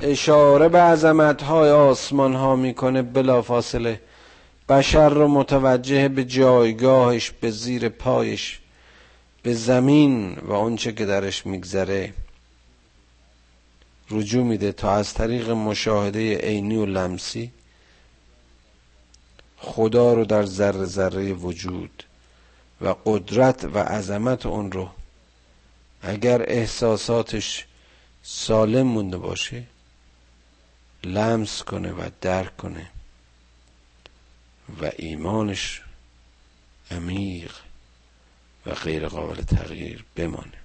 اشاره 0.02 0.68
به 0.68 0.80
عظمت 0.80 1.42
های 1.42 1.70
آسمان 1.70 2.34
ها 2.34 2.56
می‌کنه 2.56 3.02
بلا 3.02 3.42
فاصله 3.42 4.00
بشر 4.68 5.08
رو 5.08 5.28
متوجه 5.28 6.08
به 6.08 6.24
جایگاهش 6.24 7.30
به 7.30 7.50
زیر 7.50 7.88
پایش 7.88 8.58
به 9.42 9.54
زمین 9.54 10.34
و 10.34 10.52
آنچه 10.52 10.92
که 10.92 11.06
درش 11.06 11.46
میگذره. 11.46 12.12
رجوع 14.10 14.44
میده 14.44 14.72
تا 14.72 14.92
از 14.92 15.14
طریق 15.14 15.50
مشاهده 15.50 16.38
عینی 16.38 16.76
و 16.76 16.86
لمسی 16.86 17.52
خدا 19.56 20.14
رو 20.14 20.24
در 20.24 20.46
ذره 20.46 20.84
ذره 20.84 21.32
وجود 21.32 22.04
و 22.80 22.94
قدرت 23.04 23.64
و 23.64 23.78
عظمت 23.78 24.46
اون 24.46 24.72
رو 24.72 24.88
اگر 26.02 26.42
احساساتش 26.42 27.66
سالم 28.22 28.86
مونده 28.86 29.16
باشه 29.18 29.62
لمس 31.04 31.62
کنه 31.62 31.92
و 31.92 32.10
درک 32.20 32.56
کنه. 32.56 32.90
و 34.82 34.90
ایمانش 34.96 35.82
عمیق 36.90 37.56
و 38.66 38.74
غیر 38.74 39.08
قابل 39.08 39.42
تغییر 39.42 40.04
بمانه. 40.16 40.60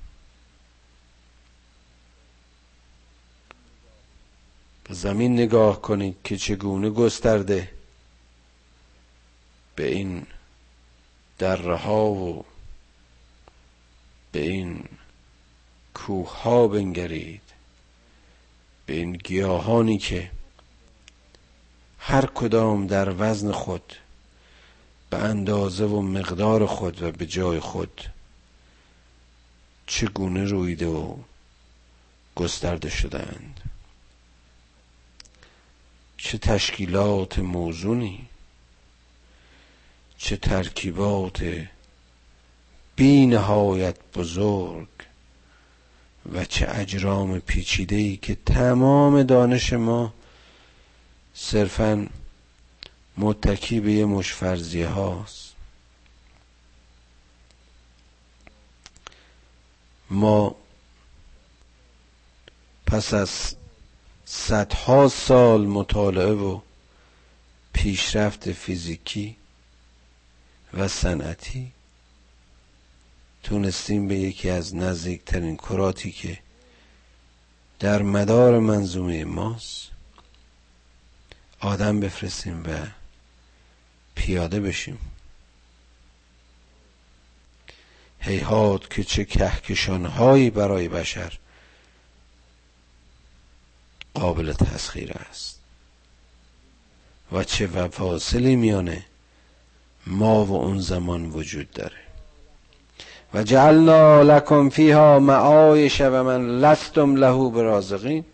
به 4.83 4.93
زمین 4.93 5.33
نگاه 5.33 5.81
کنید 5.81 6.17
که 6.23 6.37
چگونه 6.37 6.89
گسترده. 6.89 7.71
به 9.75 9.87
این 9.87 10.27
دره 11.37 11.87
و 11.87 12.43
به 14.31 14.39
این 14.39 14.83
کوه 15.93 16.41
ها 16.41 16.67
بنگرید. 16.67 17.44
به 18.85 18.93
این 18.93 19.13
گیاهانی 19.13 19.97
که 19.97 20.31
هر 21.99 22.25
کدام 22.25 22.87
در 22.87 23.15
وزن 23.17 23.51
خود 23.51 23.93
به 25.09 25.17
اندازه 25.17 25.85
و 25.85 26.01
مقدار 26.01 26.65
خود 26.65 27.03
و 27.03 27.11
به 27.11 27.25
جای 27.25 27.59
خود 27.59 28.01
چگونه 29.87 30.43
رویده 30.43 30.87
و 30.87 31.17
گسترده 32.35 32.89
شدند 32.89 33.61
چه 36.17 36.37
تشکیلات 36.37 37.39
موزونی 37.39 38.25
چه 40.17 40.37
ترکیبات 40.37 41.67
بی 42.95 43.25
نهایت 43.25 43.95
بزرگ 44.15 44.87
و 46.33 46.45
چه 46.45 46.67
اجرام 46.69 47.39
پیچیده 47.39 47.95
ای 47.95 48.17
که 48.17 48.37
تمام 48.45 49.23
دانش 49.23 49.73
ما 49.73 50.13
صرفا 51.33 52.07
متکی 53.17 53.79
به 53.79 53.93
یه 53.93 54.05
مشفرزیه 54.05 54.87
هاست. 54.87 55.55
ما 60.09 60.55
پس 62.85 63.13
از 63.13 63.55
صدها 64.25 65.07
سال 65.07 65.65
مطالعه 65.65 66.31
و 66.31 66.59
پیشرفت 67.73 68.51
فیزیکی 68.51 69.35
و 70.73 70.87
صنعتی 70.87 71.71
تونستیم 73.45 74.07
به 74.07 74.15
یکی 74.15 74.49
از 74.49 74.75
نزدیکترین 74.75 75.57
کراتی 75.57 76.11
که 76.11 76.39
در 77.79 78.01
مدار 78.01 78.59
منظومه 78.59 79.25
ماست 79.25 79.91
آدم 81.59 81.99
بفرستیم 81.99 82.63
و 82.63 82.87
پیاده 84.15 84.59
بشیم. 84.59 84.97
هیهات 88.19 88.89
که 88.89 89.03
چه 89.03 89.25
کهکشانهایی 89.25 90.49
برای 90.49 90.87
بشر 90.87 91.37
قابل 94.13 94.53
تسخیر 94.53 95.11
است 95.11 95.59
و 97.31 97.43
چه 97.43 97.67
وفاصلی 97.67 98.55
میانه 98.55 99.05
ما 100.07 100.45
و 100.45 100.51
اون 100.51 100.79
زمان 100.79 101.25
وجود 101.25 101.71
داره. 101.71 102.04
و 103.35 103.43
جعلنا 103.43 104.21
لکم 104.21 104.69
فیها 104.69 105.19
معایش 105.19 106.01
و 106.01 106.23
من 106.23 106.59
لستم 106.59 107.15
له 107.15 107.49
برازقین. 107.49 108.25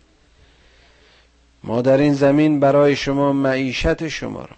ما 1.63 1.81
در 1.81 1.97
این 1.97 2.13
زمین 2.13 2.59
برای 2.59 2.95
شما 2.95 3.33
معیشت 3.33 4.07
شما 4.07 4.41
را 4.41 4.57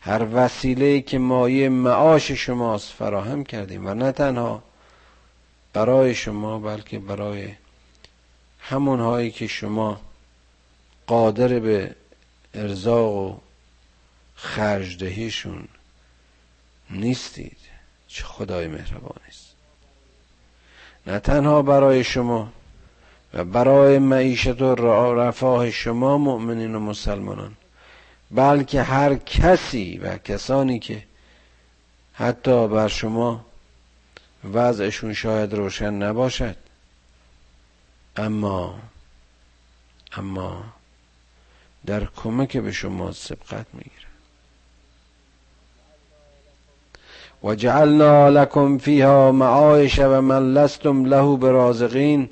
هر 0.00 0.26
وسیله 0.32 1.00
که 1.00 1.18
مایه 1.18 1.68
معاش 1.68 2.30
شماست 2.30 2.92
فراهم 2.92 3.44
کردیم 3.44 3.86
و 3.86 3.94
نه 3.94 4.12
تنها 4.12 4.62
برای 5.72 6.14
شما 6.14 6.58
بلکه 6.58 6.98
برای 6.98 7.48
همون 8.60 9.00
هایی 9.00 9.30
که 9.30 9.46
شما 9.46 10.00
قادر 11.06 11.58
به 11.58 11.94
ارزاق 12.54 13.14
و 13.14 13.36
خرجدهیشون 14.34 15.68
نیستید. 16.90 17.56
چه 18.08 18.24
خدای 18.24 18.66
مهربانی 18.66 19.28
است. 19.28 19.53
نه 21.06 21.18
تنها 21.18 21.62
برای 21.62 22.04
شما 22.04 22.52
و 23.34 23.44
برای 23.44 23.98
معیشت 23.98 24.62
و 24.62 24.74
رفاه 25.14 25.70
شما 25.70 26.18
مؤمنین 26.18 26.74
و 26.74 26.80
مسلمانان 26.80 27.54
بلکه 28.30 28.82
هر 28.82 29.14
کسی 29.14 29.98
و 29.98 30.18
کسانی 30.18 30.78
که 30.78 31.02
حتی 32.12 32.68
بر 32.68 32.88
شما 32.88 33.44
وضعشون 34.52 35.12
شاید 35.12 35.54
روشن 35.54 35.94
نباشد. 35.94 36.56
اما 38.16 38.78
اما 40.12 40.64
در 41.86 42.04
کمک 42.04 42.56
به 42.56 42.72
شما 42.72 43.12
سبقت 43.12 43.66
می‌گیره 43.72 44.03
و 47.44 47.54
جعلنا 47.54 48.28
لکم 48.28 48.78
فیها 48.78 49.32
معایش 49.32 49.98
و 49.98 50.20
من 50.20 50.52
لستم 50.52 51.04
له 51.04 51.36
برازقین. 51.36 52.28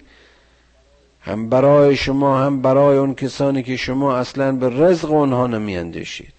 هم 1.21 1.49
برای 1.49 1.97
شما 1.97 2.39
هم 2.39 2.63
برای 2.63 2.99
اون 2.99 3.15
کسانی 3.15 3.63
که 3.63 3.77
شما 3.77 4.17
اصلا 4.17 4.53
به 4.53 4.69
رزق 4.69 5.11
اونها 5.11 5.47
نمیاندیشید. 5.47 6.35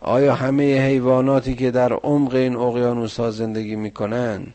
آیا 0.00 0.34
همه 0.34 0.86
حیواناتی 0.86 1.54
که 1.54 1.70
در 1.70 1.92
عمق 1.92 2.34
این 2.34 2.56
اقیانوس 2.56 3.20
ها 3.20 3.30
زندگی 3.30 3.76
می‌کنن 3.76 4.46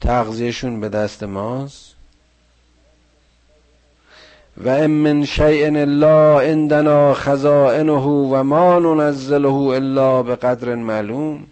تغذیهشون 0.00 0.80
به 0.80 0.88
دست 0.88 1.22
ماست؟ 1.22 1.96
و 4.64 4.68
ام 4.68 4.90
من 4.90 5.24
شیء 5.24 5.66
الا 5.66 6.40
عندنا 6.40 7.14
خزائنه 7.14 7.92
و 7.92 8.42
ما 8.42 8.78
ننزله 8.78 9.52
الا 9.52 10.22
به 10.22 10.36
قدر 10.36 10.74
معلوم. 10.74 11.46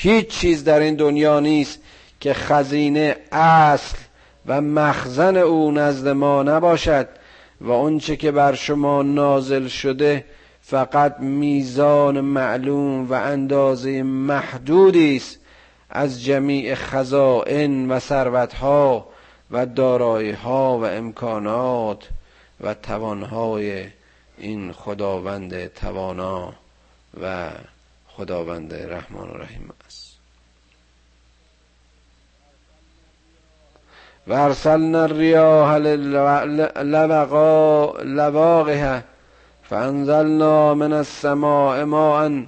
هیچ 0.00 0.28
چیز 0.28 0.64
در 0.64 0.80
این 0.80 0.94
دنیا 0.94 1.40
نیست 1.40 1.78
که 2.20 2.34
خزینه 2.34 3.16
اصل 3.32 3.96
و 4.46 4.60
مخزن 4.60 5.36
او 5.36 5.70
نزد 5.70 6.08
ما 6.08 6.42
نباشد 6.42 7.08
و 7.60 7.72
آنچه 7.72 8.16
که 8.16 8.30
بر 8.30 8.54
شما 8.54 9.02
نازل 9.02 9.68
شده 9.68 10.24
فقط 10.62 11.20
میزان 11.20 12.20
معلوم 12.20 13.10
و 13.10 13.14
اندازه 13.14 14.02
محدودی 14.02 15.16
است 15.16 15.38
از 15.90 16.24
جمیع 16.24 16.74
خزائن 16.74 17.90
و 17.90 17.98
ثروتها 17.98 19.08
و 19.50 19.66
داراییها 19.66 20.78
و 20.78 20.84
امکانات 20.84 22.08
و 22.60 22.74
توانهای 22.74 23.84
این 24.38 24.72
خداوند 24.72 25.66
توانا 25.66 26.52
و 27.22 27.48
خداوند 28.18 28.74
رحمان 28.74 29.30
و 29.30 29.34
رحیم 29.34 29.70
است. 29.86 30.18
و 34.26 34.32
ارسلنا 34.32 35.02
الریاح 35.02 35.76
لواقها 38.04 39.02
فانزلنا 39.62 40.74
من 40.74 40.92
السماء 40.92 41.84
ماء 41.84 42.42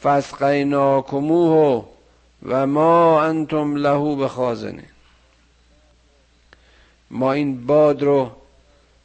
فاسقیناکموه 0.00 1.84
و 2.46 2.66
ما 2.66 3.22
انتم 3.22 3.76
له 3.76 4.16
بخازنین. 4.16 4.88
ما 7.10 7.32
این 7.32 7.66
باد 7.66 8.02
رو 8.02 8.30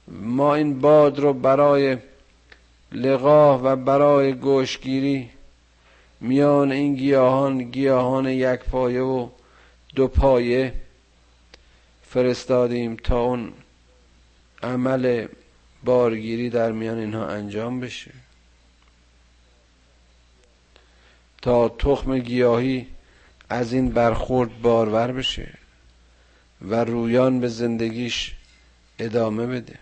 ما 0.07 0.55
این 0.55 0.81
باد 0.81 1.19
رو 1.19 1.33
برای 1.33 1.97
لقاه 2.91 3.63
و 3.63 3.75
برای 3.75 4.33
گوشگیری 4.33 5.29
میان 6.21 6.71
این 6.71 6.95
گیاهان 6.95 7.63
گیاهان 7.63 8.25
یک 8.25 8.59
پایه 8.59 9.01
و 9.01 9.29
دو 9.95 10.07
پایه 10.07 10.73
فرستادیم 12.03 12.95
تا 12.95 13.21
اون 13.21 13.53
عمل 14.63 15.27
بارگیری 15.83 16.49
در 16.49 16.71
میان 16.71 16.97
اینها 16.97 17.27
انجام 17.27 17.79
بشه. 17.79 18.11
تا 21.41 21.69
تخم 21.69 22.19
گیاهی 22.19 22.87
از 23.49 23.73
این 23.73 23.89
برخورد 23.89 24.61
بارور 24.61 25.11
بشه 25.11 25.53
و 26.61 26.75
رویان 26.75 27.39
به 27.39 27.47
زندگیش 27.47 28.35
ادامه 28.99 29.45
بده. 29.45 29.79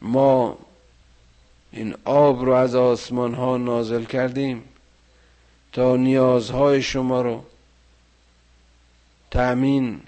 ما 0.00 0.58
این 1.76 1.94
آب 2.04 2.44
رو 2.44 2.52
از 2.52 2.74
آسمان 2.74 3.34
ها 3.34 3.56
نازل 3.56 4.04
کردیم 4.04 4.62
تا 5.72 5.96
نیازهای 5.96 6.82
شما 6.82 7.22
رو 7.22 7.44
تأمین 9.30 10.00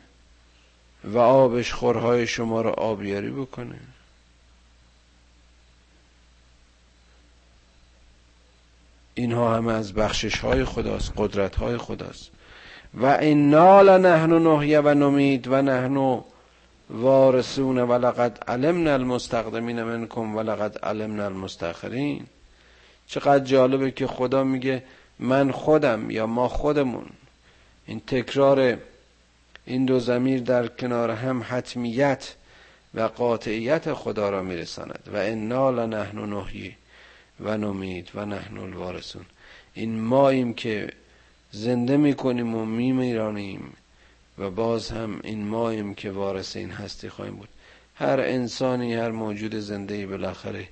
و 1.04 1.18
آبش 1.18 1.72
خورهای 1.72 2.26
شما 2.26 2.60
رو 2.60 2.70
آبیاری 2.70 3.30
بکنه. 3.30 3.78
اینها 9.14 9.56
همه 9.56 9.72
از 9.72 9.92
بخشش 9.92 10.38
های 10.38 10.64
خداست 10.64 11.12
قدرت 11.16 11.56
های 11.56 11.76
خداست. 11.76 12.30
و 12.94 13.18
انا 13.20 13.82
لنحن 13.82 14.32
نحیه 14.32 14.80
و 14.80 14.94
نمید 14.94 15.48
و 15.48 15.62
نحن 15.62 16.24
وارثون 16.90 17.78
ولقد 17.78 18.44
علمنا 18.48 18.94
المستقدمین 18.94 19.82
منکم 19.82 20.36
ولقد 20.36 20.78
علمنا 20.78 21.26
المستاخرین 21.26 22.26
چقدر 23.06 23.44
جالبه 23.44 23.90
که 23.90 24.06
خدا 24.06 24.44
میگه 24.44 24.82
من 25.18 25.50
خودم 25.50 26.10
یا 26.10 26.26
ما 26.26 26.48
خودمون. 26.48 27.06
این 27.86 28.00
تکرار 28.00 28.78
این 29.66 29.84
دو 29.84 30.00
زمیر 30.00 30.40
در 30.40 30.66
کنار 30.66 31.10
هم 31.10 31.44
حتمیت 31.48 32.34
و 32.94 33.00
قاطعیت 33.00 33.92
خدا 33.92 34.30
را 34.30 34.42
میرساند. 34.42 35.08
و 35.12 35.16
انا 35.16 35.70
لنحن 35.70 36.18
نحیی 36.18 36.76
و 37.40 37.56
نمید 37.56 38.10
و 38.14 38.24
نحن 38.24 38.58
الوارثون. 38.58 39.24
این 39.74 40.00
ماییم 40.00 40.54
که 40.54 40.92
زنده 41.50 41.96
می‌کنیم 41.96 42.54
و 42.54 42.64
میمیرانیم. 42.64 43.72
و 44.38 44.50
باز 44.50 44.90
هم 44.90 45.20
این 45.24 45.46
ماییم 45.46 45.94
که 45.94 46.10
وارث 46.10 46.56
این 46.56 46.70
هستی 46.70 47.08
خواهیم 47.08 47.36
بود. 47.36 47.48
هر 47.94 48.20
انسانی 48.20 48.94
هر 48.94 49.10
موجود 49.10 49.54
زنده 49.54 50.06
بالاخره 50.06 50.68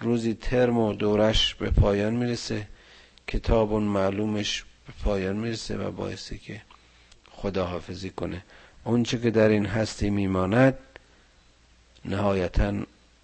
روزی 0.00 0.34
ترم 0.34 0.78
و 0.78 0.92
دورش 0.92 1.54
به 1.54 1.70
پایان 1.70 2.14
می‌رسه. 2.14 2.66
کتاب 3.26 3.72
معلومش 3.72 4.64
به 4.86 4.92
پایان 5.04 5.36
می‌رسه 5.36 5.76
و 5.76 5.90
باعثی 5.90 6.38
که 6.38 6.62
خداحافظی 7.30 8.10
کنه. 8.10 8.42
اونچه 8.84 9.18
که 9.18 9.30
در 9.30 9.48
این 9.48 9.66
هستی 9.66 10.10
میماند 10.10 10.78
نهایتا 12.04 12.74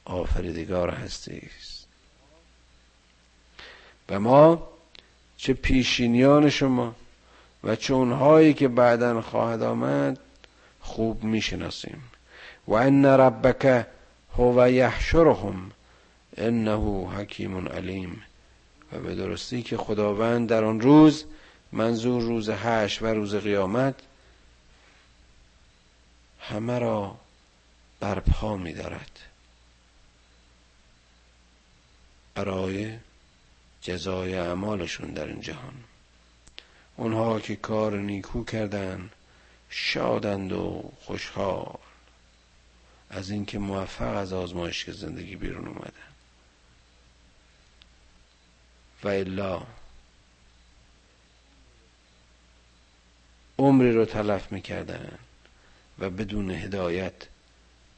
آفریدگار 0.05 0.91
هستی 0.91 1.43
است. 1.59 1.87
و 4.09 4.21
ما 4.21 4.69
چه 5.37 5.53
پیشینیان 5.53 6.51
شما 6.51 6.95
و 7.67 7.77
چه 7.77 7.95
اونهایی 7.95 8.55
که 8.55 8.69
بعدا 8.69 9.23
خواهد 9.23 9.63
آمد 9.63 10.19
خوب 10.81 11.25
می‌شناسیم. 11.25 12.03
و 12.69 12.73
ان 12.75 13.05
ربک 13.05 13.87
هو 14.37 14.71
یحشرهم 14.71 15.71
انه 16.37 17.09
حکیم 17.09 17.69
علیم. 17.69 18.23
و 18.93 18.99
به 18.99 19.15
درستی 19.15 19.63
که 19.63 19.77
خداوند 19.77 20.49
در 20.49 20.65
آن 20.65 20.81
روز 20.81 21.25
منظور 21.73 22.23
روز 22.23 22.49
هش 22.49 23.03
و 23.03 23.07
روز 23.07 23.35
قیامت 23.35 23.95
همه 26.41 26.79
را 26.79 27.17
برپا 28.01 28.57
می 28.57 28.73
دارد 28.73 29.19
برای 32.35 32.93
جزای 33.83 34.35
اعمالشون 34.35 35.11
در 35.11 35.27
این 35.27 35.41
جهان. 35.41 35.75
اونها 36.97 37.41
که 37.41 37.57
کار 37.57 37.99
نیکو 37.99 38.45
کردن 38.45 39.11
شادند 39.71 40.53
و 40.53 40.93
خوشحال. 41.01 41.79
از 43.11 43.31
اینکه 43.31 43.59
موفق 43.59 44.17
از 44.17 44.33
آزمایش 44.33 44.91
زندگی 44.91 45.37
بیرون 45.37 45.69
اومدن 45.69 45.93
و 49.05 49.09
الا 49.09 49.63
عمری 53.59 53.93
رو 53.93 54.05
تلف 54.05 54.53
می‌کردن 54.53 55.19
و 55.99 56.11
بدون 56.11 56.51
هدایت 56.51 57.13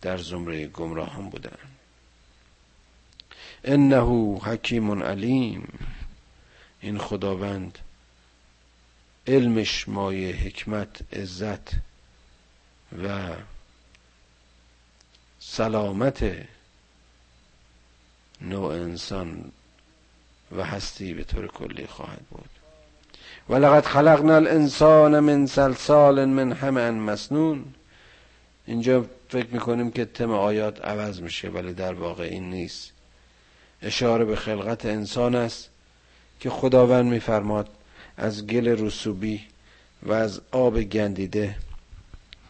در 0.03 0.19
زمره 0.19 0.67
گمراهان 0.67 1.31
بودن. 1.31 1.59
انه 3.65 4.39
حکیم 4.39 5.03
علیم. 5.03 5.79
این 6.81 6.99
خداوند 6.99 7.79
علمش 9.29 9.89
مایه 9.89 10.37
حکمت 10.37 11.15
عزت 11.15 11.71
و 13.05 13.29
سلامت 15.41 16.25
نوع 18.41 18.73
انسان 18.75 19.53
و 20.57 20.65
هستی 20.65 21.15
به 21.15 21.25
طور 21.25 21.47
کلی 21.47 21.87
خواهد 21.87 22.23
بود. 22.31 22.49
ولقد 23.49 23.85
خلقنا 23.85 24.37
الانسان 24.37 25.21
من 25.21 25.47
سلسال 25.47 26.25
من 26.25 26.53
همه 26.53 26.91
مسنون. 26.91 27.65
اینجا 28.67 29.07
فکر 29.29 29.47
می‌کنیم 29.47 29.91
که 29.91 30.05
تم 30.05 30.31
آیات 30.31 30.85
عوض 30.85 31.21
میشه 31.21 31.49
ولی 31.49 31.75
در 31.75 31.95
واقع 31.95 32.25
این 32.25 32.51
نیست. 32.51 32.93
اشاره 33.83 34.25
به 34.25 34.37
خلقت 34.37 34.87
انسان 34.87 35.35
است 35.35 35.71
که 36.41 36.51
خداوند 36.51 37.05
میفرماد 37.05 37.69
از 38.19 38.47
گل 38.47 38.69
رسوبی 38.69 39.41
و 40.03 40.13
از 40.13 40.41
آب 40.51 40.83
گندیده 40.83 41.57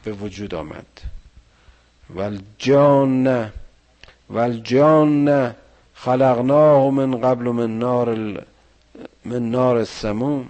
به 0.04 0.12
وجود 0.12 0.54
آمد. 0.54 0.86
والجان 2.10 3.52
والجان 4.28 5.54
خلقناه 5.94 6.90
من 6.90 7.20
قبل 7.20 7.44
من 7.44 7.78
نار 7.78 8.14
من 9.24 9.50
نار 9.50 9.76
السموم. 9.76 10.48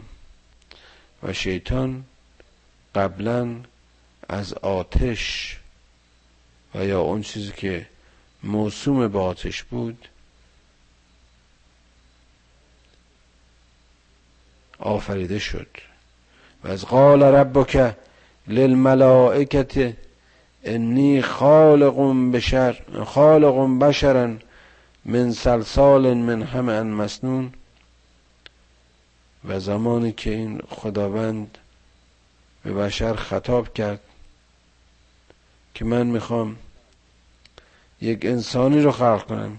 و 1.23 1.33
شیطان 1.33 2.05
قبلا 2.95 3.57
از 4.29 4.53
آتش. 4.53 5.57
و 6.75 6.85
یا 6.85 7.01
اون 7.01 7.23
چیزی 7.23 7.53
که 7.57 7.87
موسوم 8.43 9.09
به 9.09 9.19
آتش 9.19 9.63
بود 9.63 10.09
آفریده 14.79 15.39
شد. 15.39 15.67
و 16.65 16.69
از 16.69 16.85
قال 16.85 17.23
ربک 17.23 17.95
للملائکت 18.49 19.95
انی 20.65 21.23
خالق 21.23 21.97
بشر 22.33 22.81
خالق 23.05 23.79
بشرا 23.79 24.35
من 25.05 25.33
سلسال 25.33 26.15
من 26.15 26.43
همه 26.43 26.83
مسنون 26.83 27.53
و 29.45 29.61
زمانی 29.61 30.13
که 30.13 30.31
این 30.31 30.61
خداوند 30.69 31.59
به 32.65 32.73
بشر 32.73 33.15
خطاب 33.15 33.75
کرد 33.75 34.01
که 35.75 35.85
من 35.85 36.07
می‌خوام 36.07 36.57
یک 38.01 38.27
انسانی 38.27 38.83
رو 38.83 38.93
خلق 38.93 39.27
کنم 39.27 39.59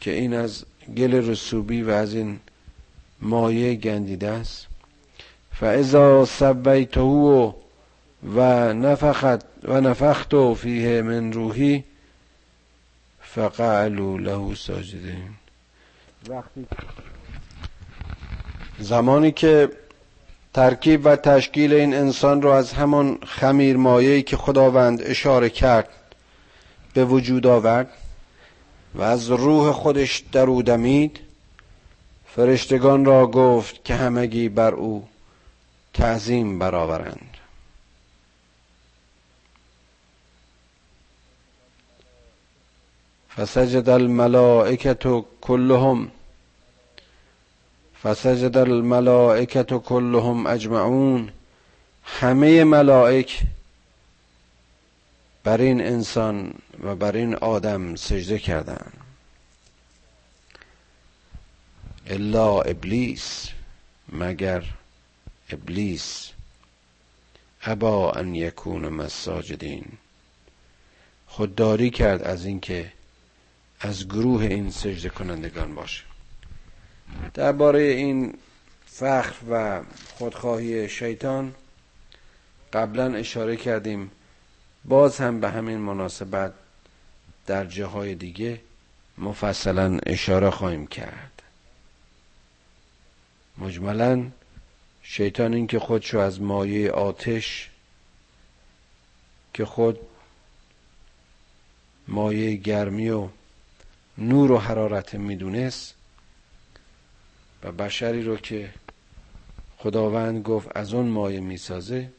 که 0.00 0.10
این 0.10 0.34
از 0.34 0.64
گل 0.96 1.14
رسوبی 1.14 1.82
و 1.82 1.90
از 1.90 2.14
این 2.14 2.40
مایه 3.22 3.74
گندیده 3.74 4.28
است. 4.28 4.66
فاذا 5.52 6.24
سبیته 6.24 7.00
و 8.36 8.72
نفخت 8.72 9.44
و 9.64 9.80
نفخت 9.80 10.54
فیه 10.54 11.02
من 11.02 11.32
روحی 11.32 11.84
فقعلوا 13.20 14.16
له 14.16 14.54
ساجدین 14.54 15.30
وقتی 16.28 16.66
زمانی 18.78 19.32
که 19.32 19.70
ترکیب 20.54 21.00
و 21.06 21.16
تشکیل 21.16 21.72
این 21.72 21.94
انسان 21.94 22.42
را 22.42 22.58
از 22.58 22.72
همان 22.72 23.18
خمیر 23.26 23.76
مایه‌ای 23.76 24.22
که 24.22 24.36
خداوند 24.36 25.02
اشاره 25.02 25.50
کرد 25.50 25.88
به 26.94 27.04
وجود 27.04 27.46
آورد 27.46 27.90
و 28.94 29.02
از 29.02 29.30
روح 29.30 29.72
خودش 29.72 30.24
در 30.32 30.46
او 30.46 30.62
دمید 30.62 31.20
فرشتگان 32.36 33.04
را 33.04 33.26
گفت 33.26 33.84
که 33.84 33.94
همگی 33.94 34.48
بر 34.48 34.74
او 34.74 35.08
تعظیم 35.94 36.58
برآورند. 36.58 37.36
فسجد 43.36 43.88
الملائکت 43.88 45.24
كلهم 45.40 46.10
فسجد 48.02 48.56
الملائکت 48.56 49.74
كلهم 49.74 50.46
اجمعون. 50.46 51.32
همه 52.04 52.64
ملائک 52.64 53.40
بر 55.44 55.60
این 55.60 55.80
انسان 55.80 56.54
و 56.84 56.94
بر 56.96 57.16
این 57.16 57.34
آدم 57.34 57.94
سجده 57.94 58.38
کردند. 58.38 59.01
الا 62.12 62.60
ابلیس 62.60 63.48
مگر 64.12 64.64
ابلیس. 65.50 66.30
ابا 67.62 68.12
ان 68.12 68.34
یکون 68.34 68.88
مساجدین. 68.88 69.84
خودداری 71.26 71.90
کرد 71.90 72.22
از 72.22 72.44
اینکه 72.44 72.92
از 73.80 74.08
گروه 74.08 74.42
این 74.42 74.70
سجده 74.70 75.08
کنندگان 75.08 75.74
باشه. 75.74 76.02
درباره 77.34 77.82
این 77.82 78.34
فخر 78.86 79.34
و 79.50 79.80
خودخواهی 80.18 80.88
شیطان 80.88 81.54
قبلا 82.72 83.14
اشاره 83.14 83.56
کردیم. 83.56 84.10
باز 84.84 85.18
هم 85.18 85.40
به 85.40 85.50
همین 85.50 85.78
مناسبت 85.78 86.52
در 87.46 87.64
جاهای 87.64 88.14
دیگه 88.14 88.60
مفصلا 89.18 89.98
اشاره 90.06 90.50
خواهیم 90.50 90.86
کرد. 90.86 91.31
مجملا 93.58 94.30
شیطان 95.02 95.54
این 95.54 95.66
که 95.66 95.78
خودشو 95.78 96.18
از 96.18 96.40
مایه 96.40 96.90
آتش 96.90 97.70
که 99.54 99.64
خود 99.64 99.98
مایه 102.08 102.56
گرمی 102.56 103.10
و 103.10 103.28
نور 104.18 104.52
و 104.52 104.58
حرارت 104.58 105.14
می‌دونست 105.14 105.94
و 107.62 107.72
بشری 107.72 108.22
رو 108.22 108.36
که 108.36 108.74
خداوند 109.78 110.42
گفت 110.42 110.76
از 110.76 110.94
اون 110.94 111.06
مایه 111.06 111.40
می‌سازه 111.40 112.12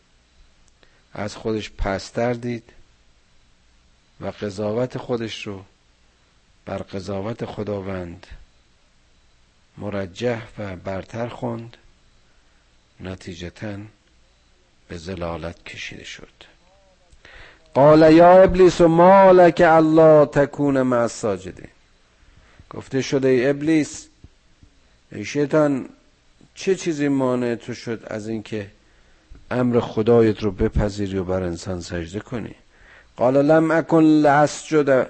از 1.13 1.35
خودش 1.35 1.71
پستر 1.71 2.33
دید 2.33 2.73
و 4.21 4.27
قضاوت 4.27 4.97
خودش 4.97 5.47
رو 5.47 5.65
بر 6.65 6.77
قضاوت 6.77 7.45
خداوند 7.45 8.27
مرجح 9.77 10.41
و 10.57 10.75
برتر 10.75 11.27
خوند 11.27 11.77
نتیجتا 12.99 13.77
به 14.87 14.97
زلالت 14.97 15.63
کشیده 15.65 16.03
شد. 16.03 16.33
قال 17.73 18.13
یا 18.13 18.43
ابلیس 18.43 18.81
و 18.81 18.87
مالک 18.87 19.61
الله 19.65 20.25
تکون 20.25 20.81
مع 20.81 21.01
الساجدین. 21.01 21.67
گفته 22.69 23.01
شده 23.01 23.27
ای 23.27 23.49
ابلیس 23.49 24.07
ای 25.11 25.25
شیطان 25.25 25.89
چه 26.55 26.75
چیزی 26.75 27.07
مانع 27.07 27.55
تو 27.55 27.73
شد 27.73 28.03
از 28.07 28.27
اینکه 28.27 28.67
امر 29.51 29.79
خدایت 29.79 30.39
رو 30.43 30.51
بپذیری 30.51 31.17
و 31.17 31.23
بر 31.23 31.43
انسان 31.43 31.81
سجده 31.81 32.19
کنی؟ 32.19 32.55
قال 33.15 33.45
لم 33.45 33.71
اکن 33.71 34.03
لاسجد. 34.03 35.07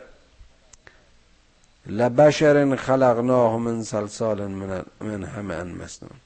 لبشر 1.87 2.75
خلقناه 2.75 3.57
من 3.57 3.83
سلسال 3.83 4.47
من, 4.47 5.23
همه 5.23 5.63
مسنون 5.63 6.19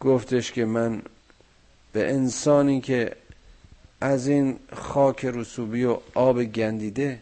گفتش 0.00 0.52
که 0.52 0.64
من 0.64 1.02
به 1.92 2.12
انسانی 2.12 2.80
که 2.80 3.16
از 4.00 4.26
این 4.26 4.58
خاک 4.76 5.24
رسوبی 5.24 5.84
و 5.84 5.98
آب 6.14 6.44
گندیده 6.44 7.20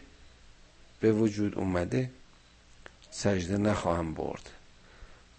به 0.99 1.11
وجود 1.11 1.55
اومده 1.57 2.09
سجده 3.11 3.57
نخواهم 3.57 4.13
برد. 4.13 4.49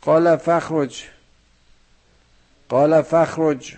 قال 0.02 0.36
فخرج 0.36 1.04
قال 2.68 3.02
فخرج 3.02 3.76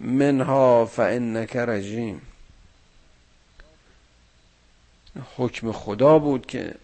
منها 0.00 0.86
فانک 0.86 1.56
رجیم. 1.56 2.22
حکم 5.36 5.72
خدا 5.72 6.18
بود 6.18 6.46
که 6.46 6.74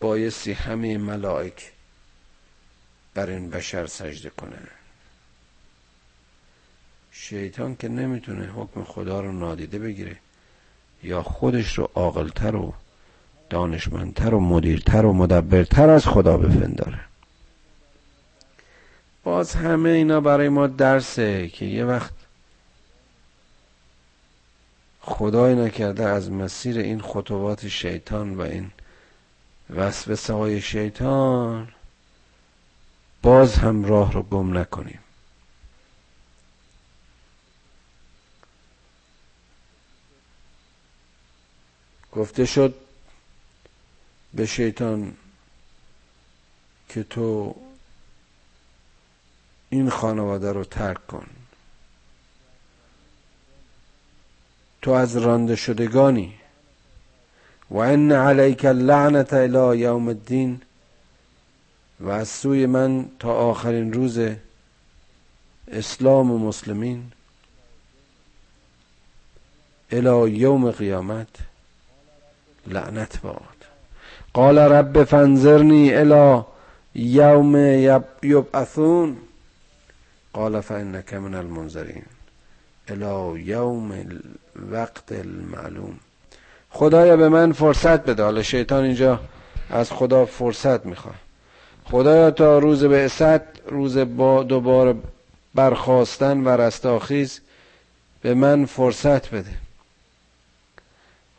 بایستی 0.00 0.52
همه 0.52 0.98
ملائک 0.98 1.72
بر 3.14 3.30
این 3.30 3.50
بشر 3.50 3.86
سجده 3.86 4.30
کنه 4.30 4.58
شیطان 7.12 7.76
که 7.76 7.88
نمی‌تونه 7.88 8.46
حکم 8.46 8.84
خدا 8.84 9.20
رو 9.20 9.32
نادیده 9.32 9.78
بگیره 9.78 10.16
یا 11.02 11.22
خودش 11.22 11.78
رو 11.78 11.90
عاقلتر 11.94 12.56
و 12.56 12.74
دانشمندتر 13.50 14.34
و 14.34 14.40
مدیرتر 14.40 15.04
و 15.04 15.12
مدبرتر 15.12 15.90
از 15.90 16.06
خدا 16.06 16.36
بفنداره 16.36 17.00
باز 19.24 19.54
همه 19.54 19.88
اینا 19.88 20.20
برای 20.20 20.48
ما 20.48 20.66
درسه 20.66 21.48
که 21.48 21.64
یه 21.64 21.84
وقت 21.84 22.12
خدای 25.00 25.54
نکرده 25.54 26.04
از 26.04 26.30
مسیر 26.30 26.78
این 26.78 27.00
خطوات 27.00 27.68
شیطان 27.68 28.34
و 28.34 28.40
این 28.40 28.70
وسوسه 29.70 30.32
های 30.32 30.60
شیطان 30.60 31.72
باز 33.22 33.54
هم 33.54 33.84
راه 33.84 34.12
رو 34.12 34.22
گم 34.22 34.58
نکنیم. 34.58 34.98
گفته 42.12 42.46
شد 42.46 42.74
به 44.34 44.46
شیطان 44.46 45.16
که 46.88 47.02
تو 47.02 47.56
این 49.70 49.90
خانواده 49.90 50.52
رو 50.52 50.64
ترک 50.64 51.06
کن. 51.06 51.26
تو 54.82 54.90
از 54.90 55.16
رانده 55.16 55.56
شدگانی 55.56 56.37
و 57.70 57.78
ان 57.78 58.12
علیک 58.12 58.64
اللعنت 58.64 59.32
الى 59.32 59.78
یوم 59.78 60.08
الدین 60.08 60.60
و 62.00 62.08
از 62.08 62.28
سوی 62.28 62.66
من 62.66 63.06
تا 63.18 63.32
آخرین 63.32 63.92
روز 63.92 64.18
اسلام 65.68 66.30
و 66.30 66.38
مسلمین 66.38 67.12
الى 69.92 70.30
یوم 70.30 70.70
قیامت 70.70 71.28
لعنت 72.66 73.20
باد. 73.20 73.58
قال 74.34 74.58
رب 74.58 75.04
فانظرنی 75.04 75.94
الى 75.94 76.42
یوم 76.94 77.56
یبعثون. 78.22 79.16
قال 80.32 80.60
فانک 80.60 81.14
من 81.14 81.34
المنظرین 81.34 82.04
الى 82.88 83.40
یوم 83.40 83.92
الوقت 83.92 85.12
المعلوم. 85.12 86.07
خدایا 86.70 87.16
به 87.16 87.28
من 87.28 87.52
فرصت 87.52 88.04
بده. 88.04 88.22
حالا 88.22 88.42
شیطان 88.42 88.84
اینجا 88.84 89.20
از 89.70 89.92
خدا 89.92 90.26
فرصت 90.26 90.86
می‌خواد. 90.86 91.14
خدایا 91.84 92.30
تا 92.30 92.58
روز 92.58 92.84
به 92.84 93.10
روز 93.66 93.98
با 93.98 94.42
دوباره 94.42 94.94
برخواستن 95.54 96.44
و 96.44 96.48
رستاخیز 96.48 97.40
به 98.22 98.34
من 98.34 98.64
فرصت 98.64 99.30
بده. 99.30 99.54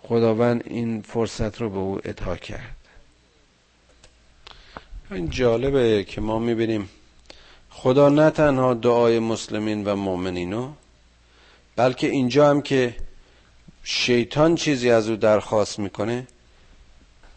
خداوند 0.03 0.63
این 0.65 1.01
فرصت 1.01 1.61
رو 1.61 1.69
به 1.69 1.77
او 1.77 1.99
اتا 2.05 2.35
کرد. 2.35 2.75
این 5.11 5.29
جالبه 5.29 6.03
که 6.03 6.21
ما 6.21 6.39
می‌بینیم 6.39 6.89
خدا 7.69 8.09
نه 8.09 8.29
تنها 8.29 8.73
دعای 8.73 9.19
مسلمین 9.19 9.83
و 9.83 9.95
مؤمنینو 9.95 10.71
بلکه 11.75 12.07
اینجا 12.07 12.49
هم 12.49 12.61
که 12.61 12.95
شیطان 13.83 14.55
چیزی 14.55 14.91
از 14.91 15.09
او 15.09 15.15
درخواست 15.15 15.79
می‌کنه 15.79 16.27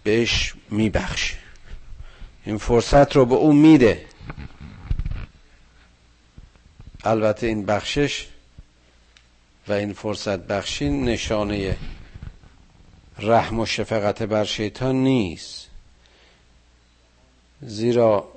بهش 0.02 0.54
میبخشه. 0.70 1.36
این 2.44 2.58
فرصت 2.58 3.16
رو 3.16 3.24
به 3.26 3.34
او 3.34 3.52
میده. 3.52 4.06
البته 7.04 7.46
این 7.46 7.66
بخشش 7.66 8.26
و 9.68 9.72
این 9.72 9.92
فرصت 9.92 10.38
بخشی 10.38 10.88
نشانه 10.88 11.76
رحم 13.18 13.60
و 13.60 13.66
شفقت 13.66 14.22
بر 14.22 14.44
شیطان 14.44 14.96
نیست. 14.96 15.68
زیرا 17.62 18.28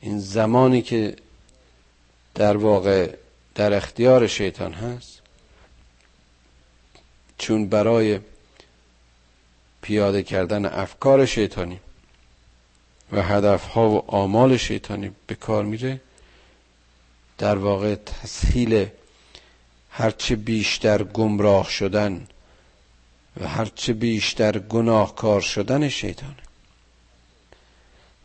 این 0.00 0.20
زمانی 0.20 0.82
که 0.82 1.16
در 2.34 2.56
واقع 2.56 3.16
در 3.54 3.74
اختیار 3.74 4.26
شیطان 4.26 4.72
هست 4.72 5.13
چون 7.38 7.68
برای 7.68 8.20
پیاده 9.82 10.22
کردن 10.22 10.66
افکار 10.66 11.26
شیطانی 11.26 11.80
و 13.12 13.22
هدفها 13.22 13.90
و 13.90 14.10
آمال 14.10 14.56
شیطانی 14.56 15.10
به 15.26 15.34
کار 15.34 15.64
میره 15.64 16.00
در 17.38 17.58
واقع 17.58 17.94
تسهیل 17.94 18.86
هرچه 19.90 20.36
بیشتر 20.36 21.02
گمراه 21.02 21.70
شدن 21.70 22.26
و 23.40 23.48
هرچه 23.48 23.92
بیشتر 23.92 24.58
گناهکار 24.58 25.40
شدن 25.40 25.88
شیطانه. 25.88 26.34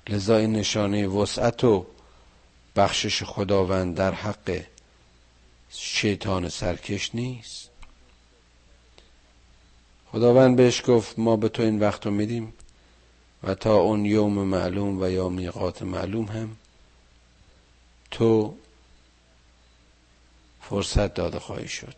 لذا 0.10 0.38
این 0.38 0.56
نشانه 0.56 1.08
وسعت 1.08 1.64
و 1.64 1.86
بخشش 2.76 3.24
خداوند 3.24 3.96
در 3.96 4.14
حق 4.14 4.62
شیطان 5.72 6.50
سرکش 6.50 7.16
نیست. 7.16 7.69
خداوند 10.12 10.56
بهش 10.56 10.84
گفت 10.88 11.20
ما 11.20 11.36
به 11.36 11.50
تو 11.50 11.64
این 11.64 11.80
وقت 11.80 12.06
رو 12.06 12.12
میدیم 12.12 12.54
و 13.44 13.56
تا 13.56 13.76
اون 13.76 14.06
یوم 14.06 14.34
معلوم 14.34 15.02
و 15.02 15.10
یا 15.10 15.30
میقات 15.30 15.82
معلوم 15.84 16.26
هم 16.26 16.50
تو 18.12 18.54
فرصت 20.62 21.14
داده 21.14 21.40
خواهی 21.40 21.68
شد. 21.68 21.96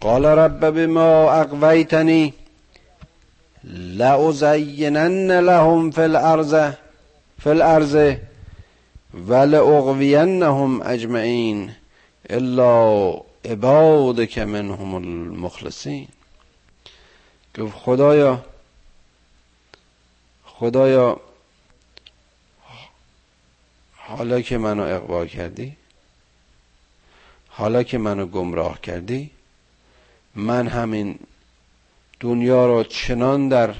قال 0.00 0.24
رب 0.24 0.70
بما 0.70 1.32
اقویتنی 1.32 2.34
لأزینن 3.64 5.40
لهم 5.40 5.90
فی 5.90 6.00
الارض 6.00 6.54
فی 7.42 7.50
الارض 7.50 8.14
ولأغوینهم 9.28 10.82
اجمعین 10.82 11.70
الا 12.30 13.12
عبادك 13.44 14.38
منهم 14.38 14.94
المخلصین. 14.94 16.08
گفت 17.54 17.74
خدایا 17.74 18.44
خدایا 20.44 21.20
حالا 23.96 24.40
که 24.40 24.58
منو 24.58 24.82
اقوا 24.82 25.26
کردی 25.26 25.76
حالا 27.48 27.82
که 27.82 27.98
منو 27.98 28.26
گمراه 28.26 28.80
کردی 28.80 29.30
من 30.34 30.68
همین 30.68 31.18
دنیا 32.20 32.66
را 32.66 32.84
چنان 32.84 33.48
در 33.48 33.74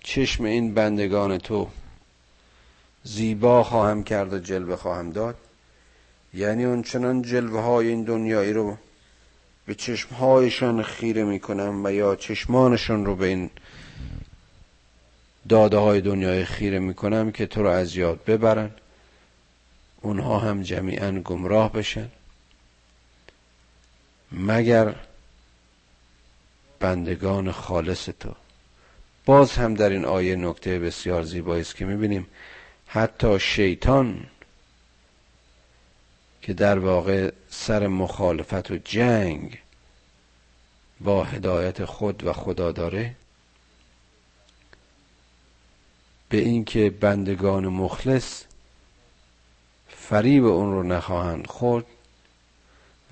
چشم 0.00 0.44
این 0.44 0.74
بندگان 0.74 1.38
تو 1.38 1.68
زیبا 3.04 3.64
خواهم 3.64 4.04
کرد 4.04 4.32
و 4.32 4.38
جلوه 4.38 4.76
خواهم 4.76 5.10
داد. 5.10 5.36
یعنی 6.34 6.64
اون 6.64 6.82
چنان 6.82 7.22
جلوه 7.22 7.60
های 7.60 7.88
این 7.88 8.04
دنیایی 8.04 8.52
رو 8.52 8.76
به 9.72 9.76
چشمهایشان 9.76 10.82
خیره 10.82 11.24
می‌کنم 11.24 11.84
و 11.84 11.92
یا 11.92 12.16
چشمانشان 12.16 13.06
رو 13.06 13.16
به 13.16 13.26
این 13.26 13.50
داده 15.48 15.76
های 15.76 16.00
دنیای 16.00 16.44
خیره 16.44 16.78
می‌کنم 16.78 17.30
که 17.32 17.46
تو 17.46 17.62
رو 17.62 17.68
از 17.68 17.96
یاد 17.96 18.24
ببرن. 18.24 18.70
اونها 20.00 20.38
هم 20.38 20.62
جمیعا 20.62 21.10
گمراه 21.10 21.72
بشن. 21.72 22.08
مگر 24.32 24.94
بندگان 26.80 27.52
خالص 27.52 28.08
تو. 28.20 28.34
باز 29.24 29.52
هم 29.52 29.74
در 29.74 29.90
این 29.90 30.04
آیه 30.04 30.36
نکته 30.36 30.78
بسیار 30.78 31.22
زیبایی 31.22 31.60
است 31.60 31.76
که 31.76 31.84
می‌بینیم 31.84 32.26
حتی 32.86 33.40
شیطان 33.40 34.26
که 36.42 36.52
در 36.52 36.78
واقع 36.78 37.30
سر 37.50 37.86
مخالفت 37.86 38.70
و 38.70 38.76
جنگ 38.76 39.61
با 41.04 41.24
هدایت 41.24 41.84
خود 41.84 42.24
و 42.24 42.32
خدا 42.32 42.72
داره. 42.72 43.14
به 46.28 46.38
اینکه 46.38 46.90
بندگان 46.90 47.68
مخلص 47.68 48.42
فریب 49.88 50.44
اون 50.44 50.72
رو 50.72 50.82
نخواهند 50.82 51.46
خورد 51.46 51.84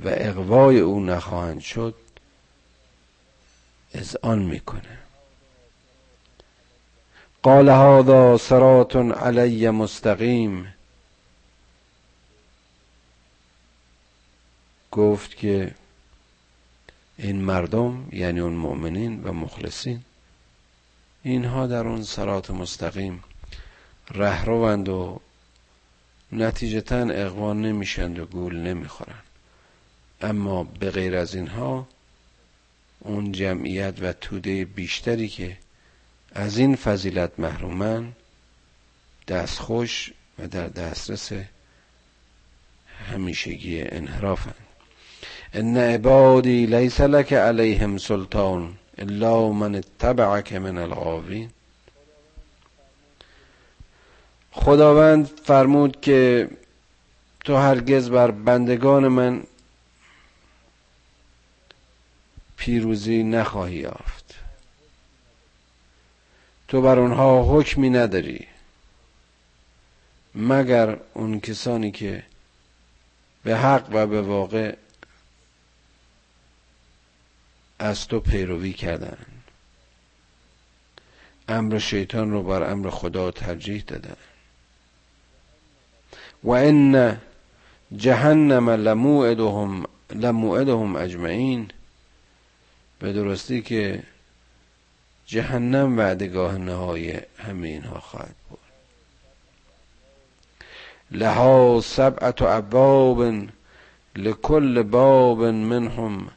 و 0.04 0.08
اقوای 0.08 0.80
او 0.80 1.00
نخواهند 1.00 1.60
شد 1.60 1.94
آن 4.22 4.38
می‌کنه. 4.38 4.98
قال 7.42 7.68
هذا 7.68 8.38
صراط 8.38 8.96
علی 8.96 9.70
مستقیم. 9.70 10.74
گفت 14.92 15.36
که 15.36 15.74
این 17.22 17.36
مردم 17.36 18.08
یعنی 18.12 18.40
اون 18.40 18.52
مؤمنین 18.52 19.22
و 19.24 19.32
مخلصین 19.32 20.00
اینها 21.22 21.66
در 21.66 21.88
اون 21.88 22.02
سرات 22.02 22.50
مستقیم 22.50 23.24
رهروند 24.10 24.88
و 24.88 25.20
نتیجتا 26.32 26.96
اقوان 26.96 27.62
نمیشند 27.62 28.18
و 28.18 28.26
گول 28.26 28.56
نمی‌خورند. 28.56 29.22
اما 30.20 30.64
به 30.64 30.90
غیر 30.90 31.16
از 31.16 31.34
اینها 31.34 31.88
اون 33.00 33.32
جمعیت 33.32 33.94
و 34.00 34.12
توده 34.12 34.64
بیشتری 34.64 35.28
که 35.28 35.56
از 36.32 36.58
این 36.58 36.76
فضیلت 36.76 37.40
محرومن 37.40 38.12
دستخوش 39.28 40.12
و 40.38 40.48
در 40.48 40.68
دسترس 40.68 41.32
همیشگی 43.10 43.82
انحرافن. 43.82 44.69
ان 45.54 45.76
عبادی 45.76 46.66
لیس 46.66 47.00
لك 47.00 47.32
علیهم 47.32 47.98
سلطان 47.98 48.74
الا 48.98 49.52
من 49.52 49.74
اتبعك 49.74 50.52
من 50.52 50.78
الغاوین 50.78 51.50
خداوند 54.52 55.26
فرمود 55.44 56.00
که 56.00 56.48
تو 57.44 57.56
هرگز 57.56 58.10
بر 58.10 58.30
بندگان 58.30 59.08
من 59.08 59.42
پیروزی 62.56 63.22
نخواهی 63.22 63.76
یافت. 63.76 64.34
تو 66.68 66.82
بر 66.82 66.98
اونها 66.98 67.42
حکمی 67.42 67.90
نداری 67.90 68.46
مگر 70.34 70.96
اون 71.14 71.40
کسانی 71.40 71.90
که 71.90 72.22
به 73.44 73.56
حق 73.56 73.88
و 73.92 74.06
به 74.06 74.22
واقع 74.22 74.74
از 77.80 78.08
تو 78.08 78.20
پیروی 78.20 78.72
کردن. 78.72 79.16
امر 81.48 81.78
شیطان 81.78 82.30
رو 82.30 82.42
بر 82.42 82.70
امر 82.70 82.90
خدا 82.90 83.30
ترجیح 83.30 83.82
دادن. 83.86 84.16
و 86.44 86.50
ان 86.50 87.16
جهنم 87.96 88.70
لموعدهم 88.70 89.84
لموعدهم 90.10 90.96
اجمعین. 90.96 91.70
به 92.98 93.12
درستی 93.12 93.62
که 93.62 94.02
جهنم 95.26 95.98
وعدگاه 95.98 96.58
نهایی 96.58 97.20
همه 97.38 97.68
اینها 97.68 98.00
خواهد 98.00 98.34
بود. 98.48 98.58
لها 101.10 101.80
سبعت 101.84 102.42
ابواب 102.42 103.48
لکل 104.16 104.82
باب 104.82 105.42
منهم 105.42 106.30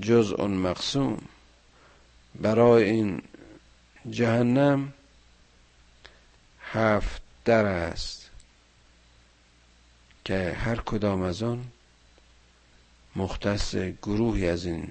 جزء 0.00 0.46
مقسوم. 0.46 1.18
برای 2.40 2.84
این 2.84 3.22
جهنم 4.10 4.92
هفت 6.60 7.22
در 7.44 7.64
است 7.64 8.30
که 10.24 10.56
هر 10.58 10.76
کدام 10.76 11.22
از 11.22 11.42
آن 11.42 11.64
مختص 13.16 13.74
گروهی 13.74 14.48
از 14.48 14.64
این 14.64 14.88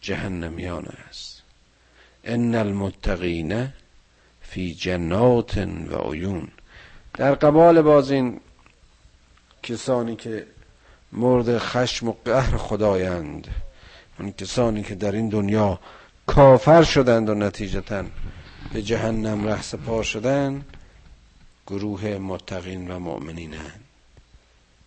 جهنمیان 0.00 0.86
است. 1.08 1.42
ان 2.24 2.54
المتقین 2.54 3.72
فی 4.42 4.74
جنات 4.74 5.58
و 5.58 5.96
عیون. 5.96 6.48
در 7.14 7.34
قبال 7.34 7.82
باز 7.82 8.10
این 8.10 8.40
کسانی 9.62 10.16
که 10.16 10.46
مورد 11.12 11.58
خشم 11.58 12.08
و 12.08 12.14
قهر 12.24 12.56
خدایند 12.56 13.48
اون 14.22 14.32
کسانی 14.32 14.82
که 14.82 14.94
در 14.94 15.12
این 15.12 15.28
دنیا 15.28 15.80
کافر 16.26 16.82
شدند 16.82 17.28
و 17.28 17.34
نتیجتا 17.34 18.04
به 18.72 18.82
جهنم 18.82 19.46
ره 19.48 19.62
سپار 19.62 20.02
شدند 20.02 20.64
گروه 21.66 22.04
متقین 22.04 22.90
و 22.90 22.98
مؤمنینند 22.98 23.80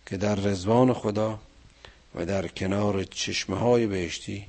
که 0.06 0.16
در 0.16 0.34
رزوان 0.34 0.92
خدا 0.92 1.38
و 2.14 2.26
در 2.26 2.48
کنار 2.48 3.04
چشمه 3.04 3.56
های 3.56 3.86
بهشتی 3.86 4.46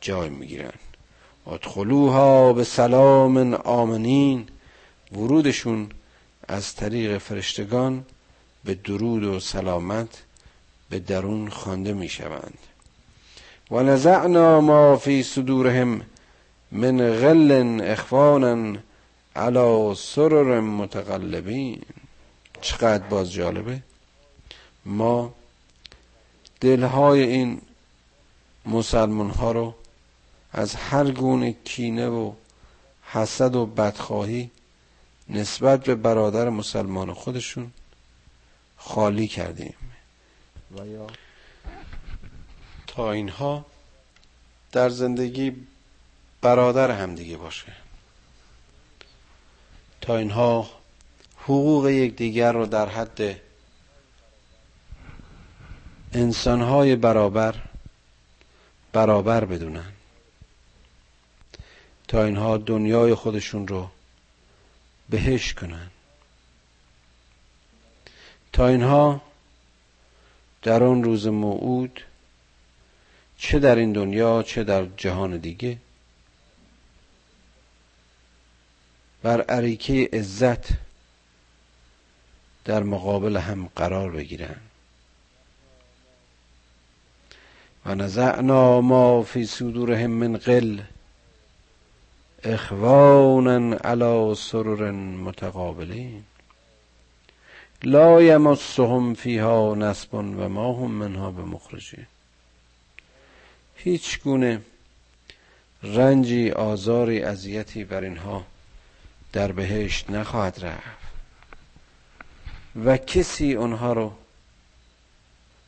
جای 0.00 0.28
می‌گیرن 0.28 0.72
ادخلوها 1.46 2.52
به 2.52 2.64
سلام 2.64 3.54
آمنین 3.54 4.46
ورودشون 5.12 5.88
از 6.48 6.74
طریق 6.74 7.18
فرشتگان 7.18 8.04
به 8.64 8.74
درود 8.74 9.24
و 9.24 9.40
سلامت 9.40 10.22
به 10.90 10.98
درون 10.98 11.48
خوانده 11.48 11.92
می‌شوند. 11.92 12.58
و 13.72 13.82
نزعنا 13.82 14.60
ما 14.60 14.96
فی 14.96 15.22
صدورهم 15.22 16.00
من 16.72 17.20
غل 17.20 17.80
اخوانا 17.84 18.78
علی 19.36 19.94
سرر 19.94 20.60
متقلبین. 20.60 21.82
چقدر 22.60 23.06
باز 23.06 23.32
جالبه. 23.32 23.82
ما 24.84 25.34
دلهای 26.60 27.22
این 27.22 27.60
مسلمان 28.66 29.30
ها 29.30 29.52
رو 29.52 29.74
از 30.52 30.74
هر 30.74 31.10
گونه 31.10 31.52
کینه 31.64 32.08
و 32.08 32.32
حسد 33.12 33.56
و 33.56 33.66
بدخواهی 33.66 34.50
نسبت 35.28 35.84
به 35.84 35.94
برادر 35.94 36.48
مسلمان 36.48 37.12
خودشون 37.12 37.70
خالی 38.76 39.28
کردیم. 39.28 39.74
و 40.78 40.86
یا 40.86 41.06
تا 42.94 43.12
اینها 43.12 43.64
در 44.72 44.88
زندگی 44.88 45.66
برادر 46.40 46.90
همدیگه 46.90 47.36
باشه. 47.36 47.72
تا 50.00 50.16
اینها 50.16 50.70
حقوق 51.36 51.88
یکدیگر 51.88 52.52
رو 52.52 52.66
در 52.66 52.88
حد 52.88 53.40
انسانهای 56.12 56.96
برابر 56.96 57.54
برابر 58.92 59.44
بدونن. 59.44 59.92
تا 62.08 62.24
اینها 62.24 62.58
دنیای 62.58 63.14
خودشون 63.14 63.68
رو 63.68 63.90
بهش 65.08 65.54
کنن. 65.54 65.90
تا 68.52 68.68
اینها 68.68 69.20
در 70.62 70.82
آن 70.82 71.04
روز 71.04 71.26
موعود 71.26 72.00
چه 73.44 73.58
در 73.58 73.76
این 73.76 73.92
دنیا 73.92 74.42
چه 74.42 74.64
در 74.64 74.86
جهان 74.96 75.36
دیگه. 75.36 75.78
بر 79.22 79.40
عریکه 79.40 80.08
عزت 80.12 80.68
در 82.64 82.82
مقابل 82.82 83.36
هم 83.36 83.68
قرار 83.76 84.10
بگیرن. 84.10 84.56
و 87.86 87.94
نزعنا 87.94 88.80
ما 88.80 89.22
فی 89.22 89.46
صدورهم 89.46 90.10
من 90.10 90.36
قل 90.36 90.80
اخوانا 92.44 93.76
علی 93.76 94.34
سرر 94.34 94.90
متقابلین. 94.90 96.24
لا 97.82 98.22
یمسهم 98.22 99.14
فیها 99.14 99.74
نصب 99.74 100.14
و 100.14 100.48
ما 100.48 100.72
هم 100.72 100.90
منها 100.90 101.30
به 101.30 101.42
مخرجین 101.42 102.06
هیچ 103.76 104.20
گونه 104.20 104.62
رنجی 105.82 106.50
آزاری 106.50 107.22
اذیتی 107.22 107.84
بر 107.84 108.04
اینها 108.04 108.46
در 109.32 109.52
بهشت 109.52 110.10
نخواهد 110.10 110.64
رفت. 110.64 111.02
و 112.84 112.96
کسی 112.96 113.54
اونها 113.54 113.92
رو 113.92 114.12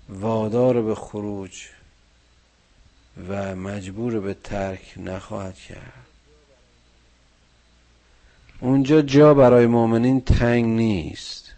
وادار 0.09 0.82
به 0.82 0.94
خروج 0.94 1.68
و 3.28 3.55
مجبور 3.55 4.20
به 4.20 4.34
ترک 4.34 4.94
نخواهد 4.96 5.55
کرد. 5.55 6.07
اونجا 8.61 9.02
جا 9.02 9.34
برای 9.34 9.66
مؤمنین 9.66 10.20
تنگ 10.20 10.64
نیست. 10.64 11.52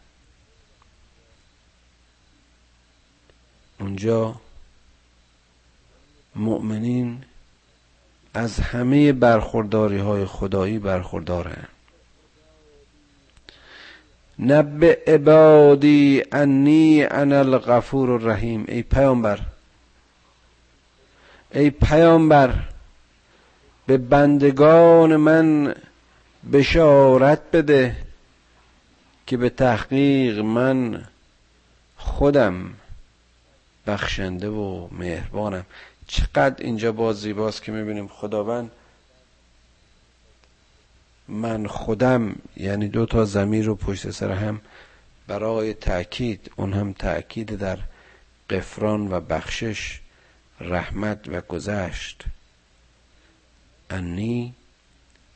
اونجا 3.81 4.41
مؤمنین 6.37 7.25
از 8.35 8.61
همه 8.61 9.13
برخورداری 9.13 9.99
های 9.99 10.25
خدایی 10.25 10.79
برخوردارن. 10.79 11.65
نبع 14.39 15.15
عبادی 15.15 16.23
انی 16.33 17.03
انا 17.11 17.39
الغفور 17.39 18.11
الرحیم. 18.11 18.65
ای 18.69 18.83
پیامبر 18.83 19.41
ای 21.55 21.71
پیامبر 21.71 22.55
به 23.87 23.97
بندگان 23.97 25.17
من 25.17 25.75
بشارت 26.53 27.41
بده 27.53 27.97
که 29.27 29.37
به 29.37 29.51
تحقیق 29.51 30.39
من 30.39 31.05
خودم 31.97 32.71
بخشنده 33.87 34.49
و 34.49 34.89
مهربانم. 34.93 35.65
چقدر 36.07 36.65
اینجا 36.65 36.93
باز 36.93 37.21
زیباست 37.21 37.63
که 37.63 37.73
می‌بینیم 37.73 38.09
خداوند. 38.09 38.71
من 41.29 41.67
خودم 41.67 42.37
یعنی 42.57 42.89
دو 42.89 43.07
تا 43.07 43.25
زمیر 43.25 43.65
رو 43.65 43.75
پشت 43.75 44.11
سر 44.11 44.31
هم 44.31 44.61
برای 45.27 45.75
تأکید 45.75 46.51
اون 46.57 46.73
هم 46.73 46.93
تأکید 46.93 47.57
در 47.57 47.79
قفران 48.51 49.13
و 49.13 49.21
بخشش 49.21 50.01
رحمت 50.61 51.29
و 51.29 51.41
گذشت. 51.41 52.25
انی 53.91 54.55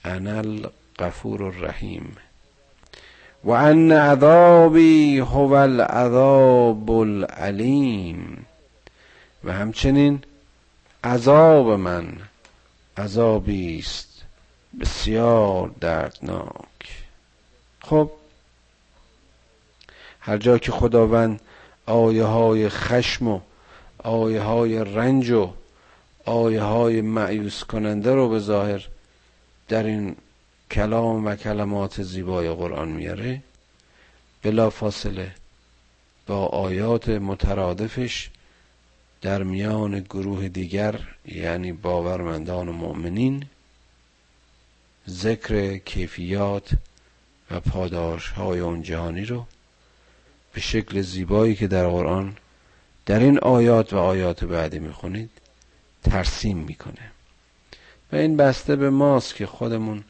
انا 0.05 0.39
الغفور 0.39 1.43
الرحیم. 1.43 2.17
و 3.45 3.51
ان 3.51 3.93
عذابی 3.93 5.19
هو 5.19 5.53
العذاب 5.53 6.91
العلیم. 6.91 8.47
و 9.45 9.53
همچنین 9.53 10.23
عذاب 11.05 11.69
من. 11.69 12.19
عذابی 12.97 13.79
است. 13.79 14.23
بسیار 14.81 15.71
دردناک. 15.81 17.05
خب 17.81 18.11
هر 20.21 20.37
جا 20.37 20.59
که 20.59 20.73
خداوند 20.73 21.41
آیه 21.87 22.25
های 22.25 22.69
خشم 22.69 23.29
و 23.29 23.41
آیه 23.99 24.41
های 24.41 24.85
رنج 24.85 25.31
و 25.31 25.53
آیه 26.25 26.63
های 26.63 27.01
معیوس 27.01 27.65
کننده 27.65 28.15
رو 28.15 28.29
به 28.29 28.39
ظاهر 28.39 28.89
در 29.69 29.83
این 29.83 30.17
کلام 30.71 31.27
و 31.27 31.35
کلمات 31.35 32.03
زیبای 32.03 32.51
قرآن 32.51 32.89
میاره 32.89 33.43
بلا 34.43 34.71
فاصله 34.71 35.33
با 36.27 36.47
آیات 36.47 37.09
مترادفش 37.09 38.31
در 39.23 39.43
میان 39.43 40.01
گروه 40.01 40.49
دیگر 40.49 41.01
یعنی 41.27 41.73
باورمندان 41.73 42.69
و 42.69 42.73
مؤمنین 42.73 43.45
ذکر 45.09 45.77
کیفیات 45.77 46.71
و 47.51 47.61
پاداش 47.61 48.29
های 48.29 48.61
اون 48.61 48.83
جهانی 48.83 49.25
رو 49.25 49.47
به 50.55 50.61
شکل 50.61 51.01
زیبایی 51.01 51.55
که 51.55 51.67
در 51.67 51.89
قرآن 51.89 52.37
در 53.07 53.19
این 53.19 53.39
آیات 53.39 53.93
و 53.93 53.97
آیات 53.97 54.45
بعدی 54.45 54.79
می‌خونید 54.79 55.31
ترسیم 56.03 56.59
می‌کنه. 56.59 57.11
و 58.13 58.17
این 58.17 58.37
بسته 58.37 58.77
به 58.77 58.91
ماست 58.91 59.35
که 59.35 59.47
خودمون 59.47 60.05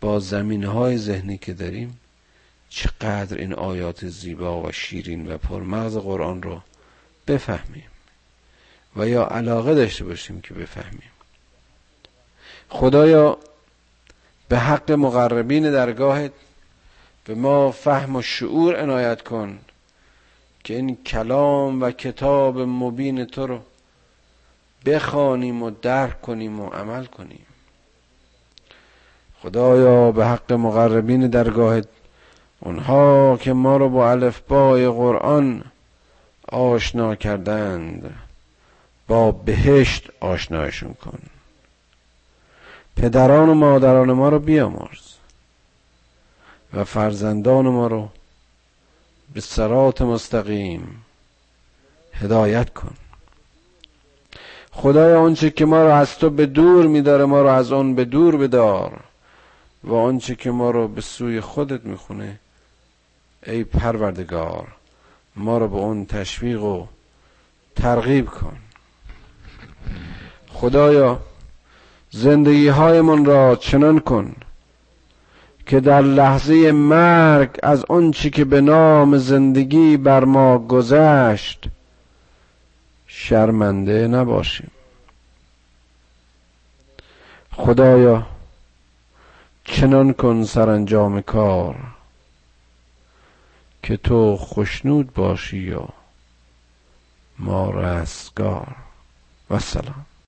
با 0.00 0.20
زمین 0.20 0.64
های 0.64 0.98
ذهنی 0.98 1.38
که 1.38 1.52
داریم 1.52 2.00
چقدر 2.68 3.38
این 3.38 3.52
آیات 3.52 4.08
زیبا 4.08 4.62
و 4.62 4.72
شیرین 4.72 5.32
و 5.32 5.38
پرمغز 5.38 5.96
قرآن 5.96 6.42
رو 6.42 6.62
بفهمیم. 7.26 7.89
و 8.96 9.08
یا 9.08 9.24
علاقه 9.24 9.74
داشته 9.74 10.04
باشیم 10.04 10.40
که 10.40 10.54
بفهمیم. 10.54 11.10
خدایا 12.68 13.38
به 14.48 14.58
حق 14.58 14.92
مقربین 14.92 15.70
درگاهت 15.70 16.32
به 17.24 17.34
ما 17.34 17.70
فهم 17.70 18.16
و 18.16 18.22
شعور 18.22 18.82
عنایت 18.82 19.22
کن 19.22 19.58
که 20.64 20.74
این 20.74 20.96
کلام 21.06 21.82
و 21.82 21.90
کتاب 21.90 22.58
مبین 22.58 23.24
تو 23.24 23.46
رو 23.46 23.58
بخوانیم 24.86 25.62
و 25.62 25.70
درک 25.70 26.20
کنیم 26.20 26.60
و 26.60 26.68
عمل 26.68 27.04
کنیم. 27.04 27.46
خدایا 29.42 30.12
به 30.12 30.26
حق 30.26 30.52
مقربین 30.52 31.26
درگاهت 31.26 31.88
اونها 32.60 33.36
که 33.36 33.52
ما 33.52 33.76
رو 33.76 33.88
با 33.88 34.10
الفبای 34.10 34.88
قرآن 34.88 35.64
آشنا 36.48 37.14
کردند. 37.14 38.14
با 39.10 39.30
بهشت 39.32 40.10
آشنایشون 40.20 40.94
کن. 40.94 41.18
پدران 42.96 43.48
و 43.48 43.54
مادران 43.54 44.12
ما 44.12 44.28
رو 44.28 44.38
بیامرز 44.38 45.14
و 46.72 46.84
فرزندان 46.84 47.68
ما 47.68 47.86
رو 47.86 48.08
به 49.34 49.40
سرات 49.40 50.02
مستقیم 50.02 51.04
هدایت 52.12 52.72
کن. 52.72 52.94
خدایا 54.72 55.20
آنچه 55.20 55.50
که 55.50 55.64
ما 55.64 55.82
رو 55.82 55.94
از 55.94 56.18
تو 56.18 56.30
به 56.30 56.46
دور 56.46 56.86
میداره 56.86 57.24
ما 57.24 57.42
رو 57.42 57.48
از 57.48 57.72
آن 57.72 57.94
به 57.94 58.04
دور 58.04 58.36
بدار 58.36 59.00
و 59.84 59.94
آنچه 59.94 60.34
که 60.34 60.50
ما 60.50 60.70
رو 60.70 60.88
به 60.88 61.00
سوی 61.00 61.40
خودت 61.40 61.84
می‌خونه 61.84 62.38
ای 63.46 63.64
پروردگار 63.64 64.68
ما 65.36 65.58
رو 65.58 65.68
به 65.68 65.76
اون 65.76 66.06
تشویق 66.06 66.62
و 66.62 66.86
ترغیب 67.76 68.26
کن. 68.26 68.58
خدایا 70.60 71.20
زندگی 72.10 72.68
هایمان 72.68 73.24
را 73.24 73.56
چنان 73.56 73.98
کن 73.98 74.34
که 75.66 75.80
در 75.80 76.00
لحظه 76.02 76.72
مرگ 76.72 77.58
از 77.62 77.84
آنچه 77.84 78.30
که 78.30 78.44
به 78.44 78.60
نام 78.60 79.18
زندگی 79.18 79.96
بر 79.96 80.24
ما 80.24 80.58
گذشت 80.58 81.64
شرمنده 83.06 84.08
نباشیم. 84.08 84.70
خدایا 87.52 88.26
چنان 89.64 90.12
کن 90.12 90.44
سرانجام 90.44 91.20
کار 91.20 91.76
که 93.82 93.96
تو 93.96 94.36
خشنود 94.36 95.14
باشی 95.14 95.70
و 95.70 95.82
ما 97.38 97.70
رستگار. 97.70 98.76
و 99.50 99.58
سلام. 99.58 100.09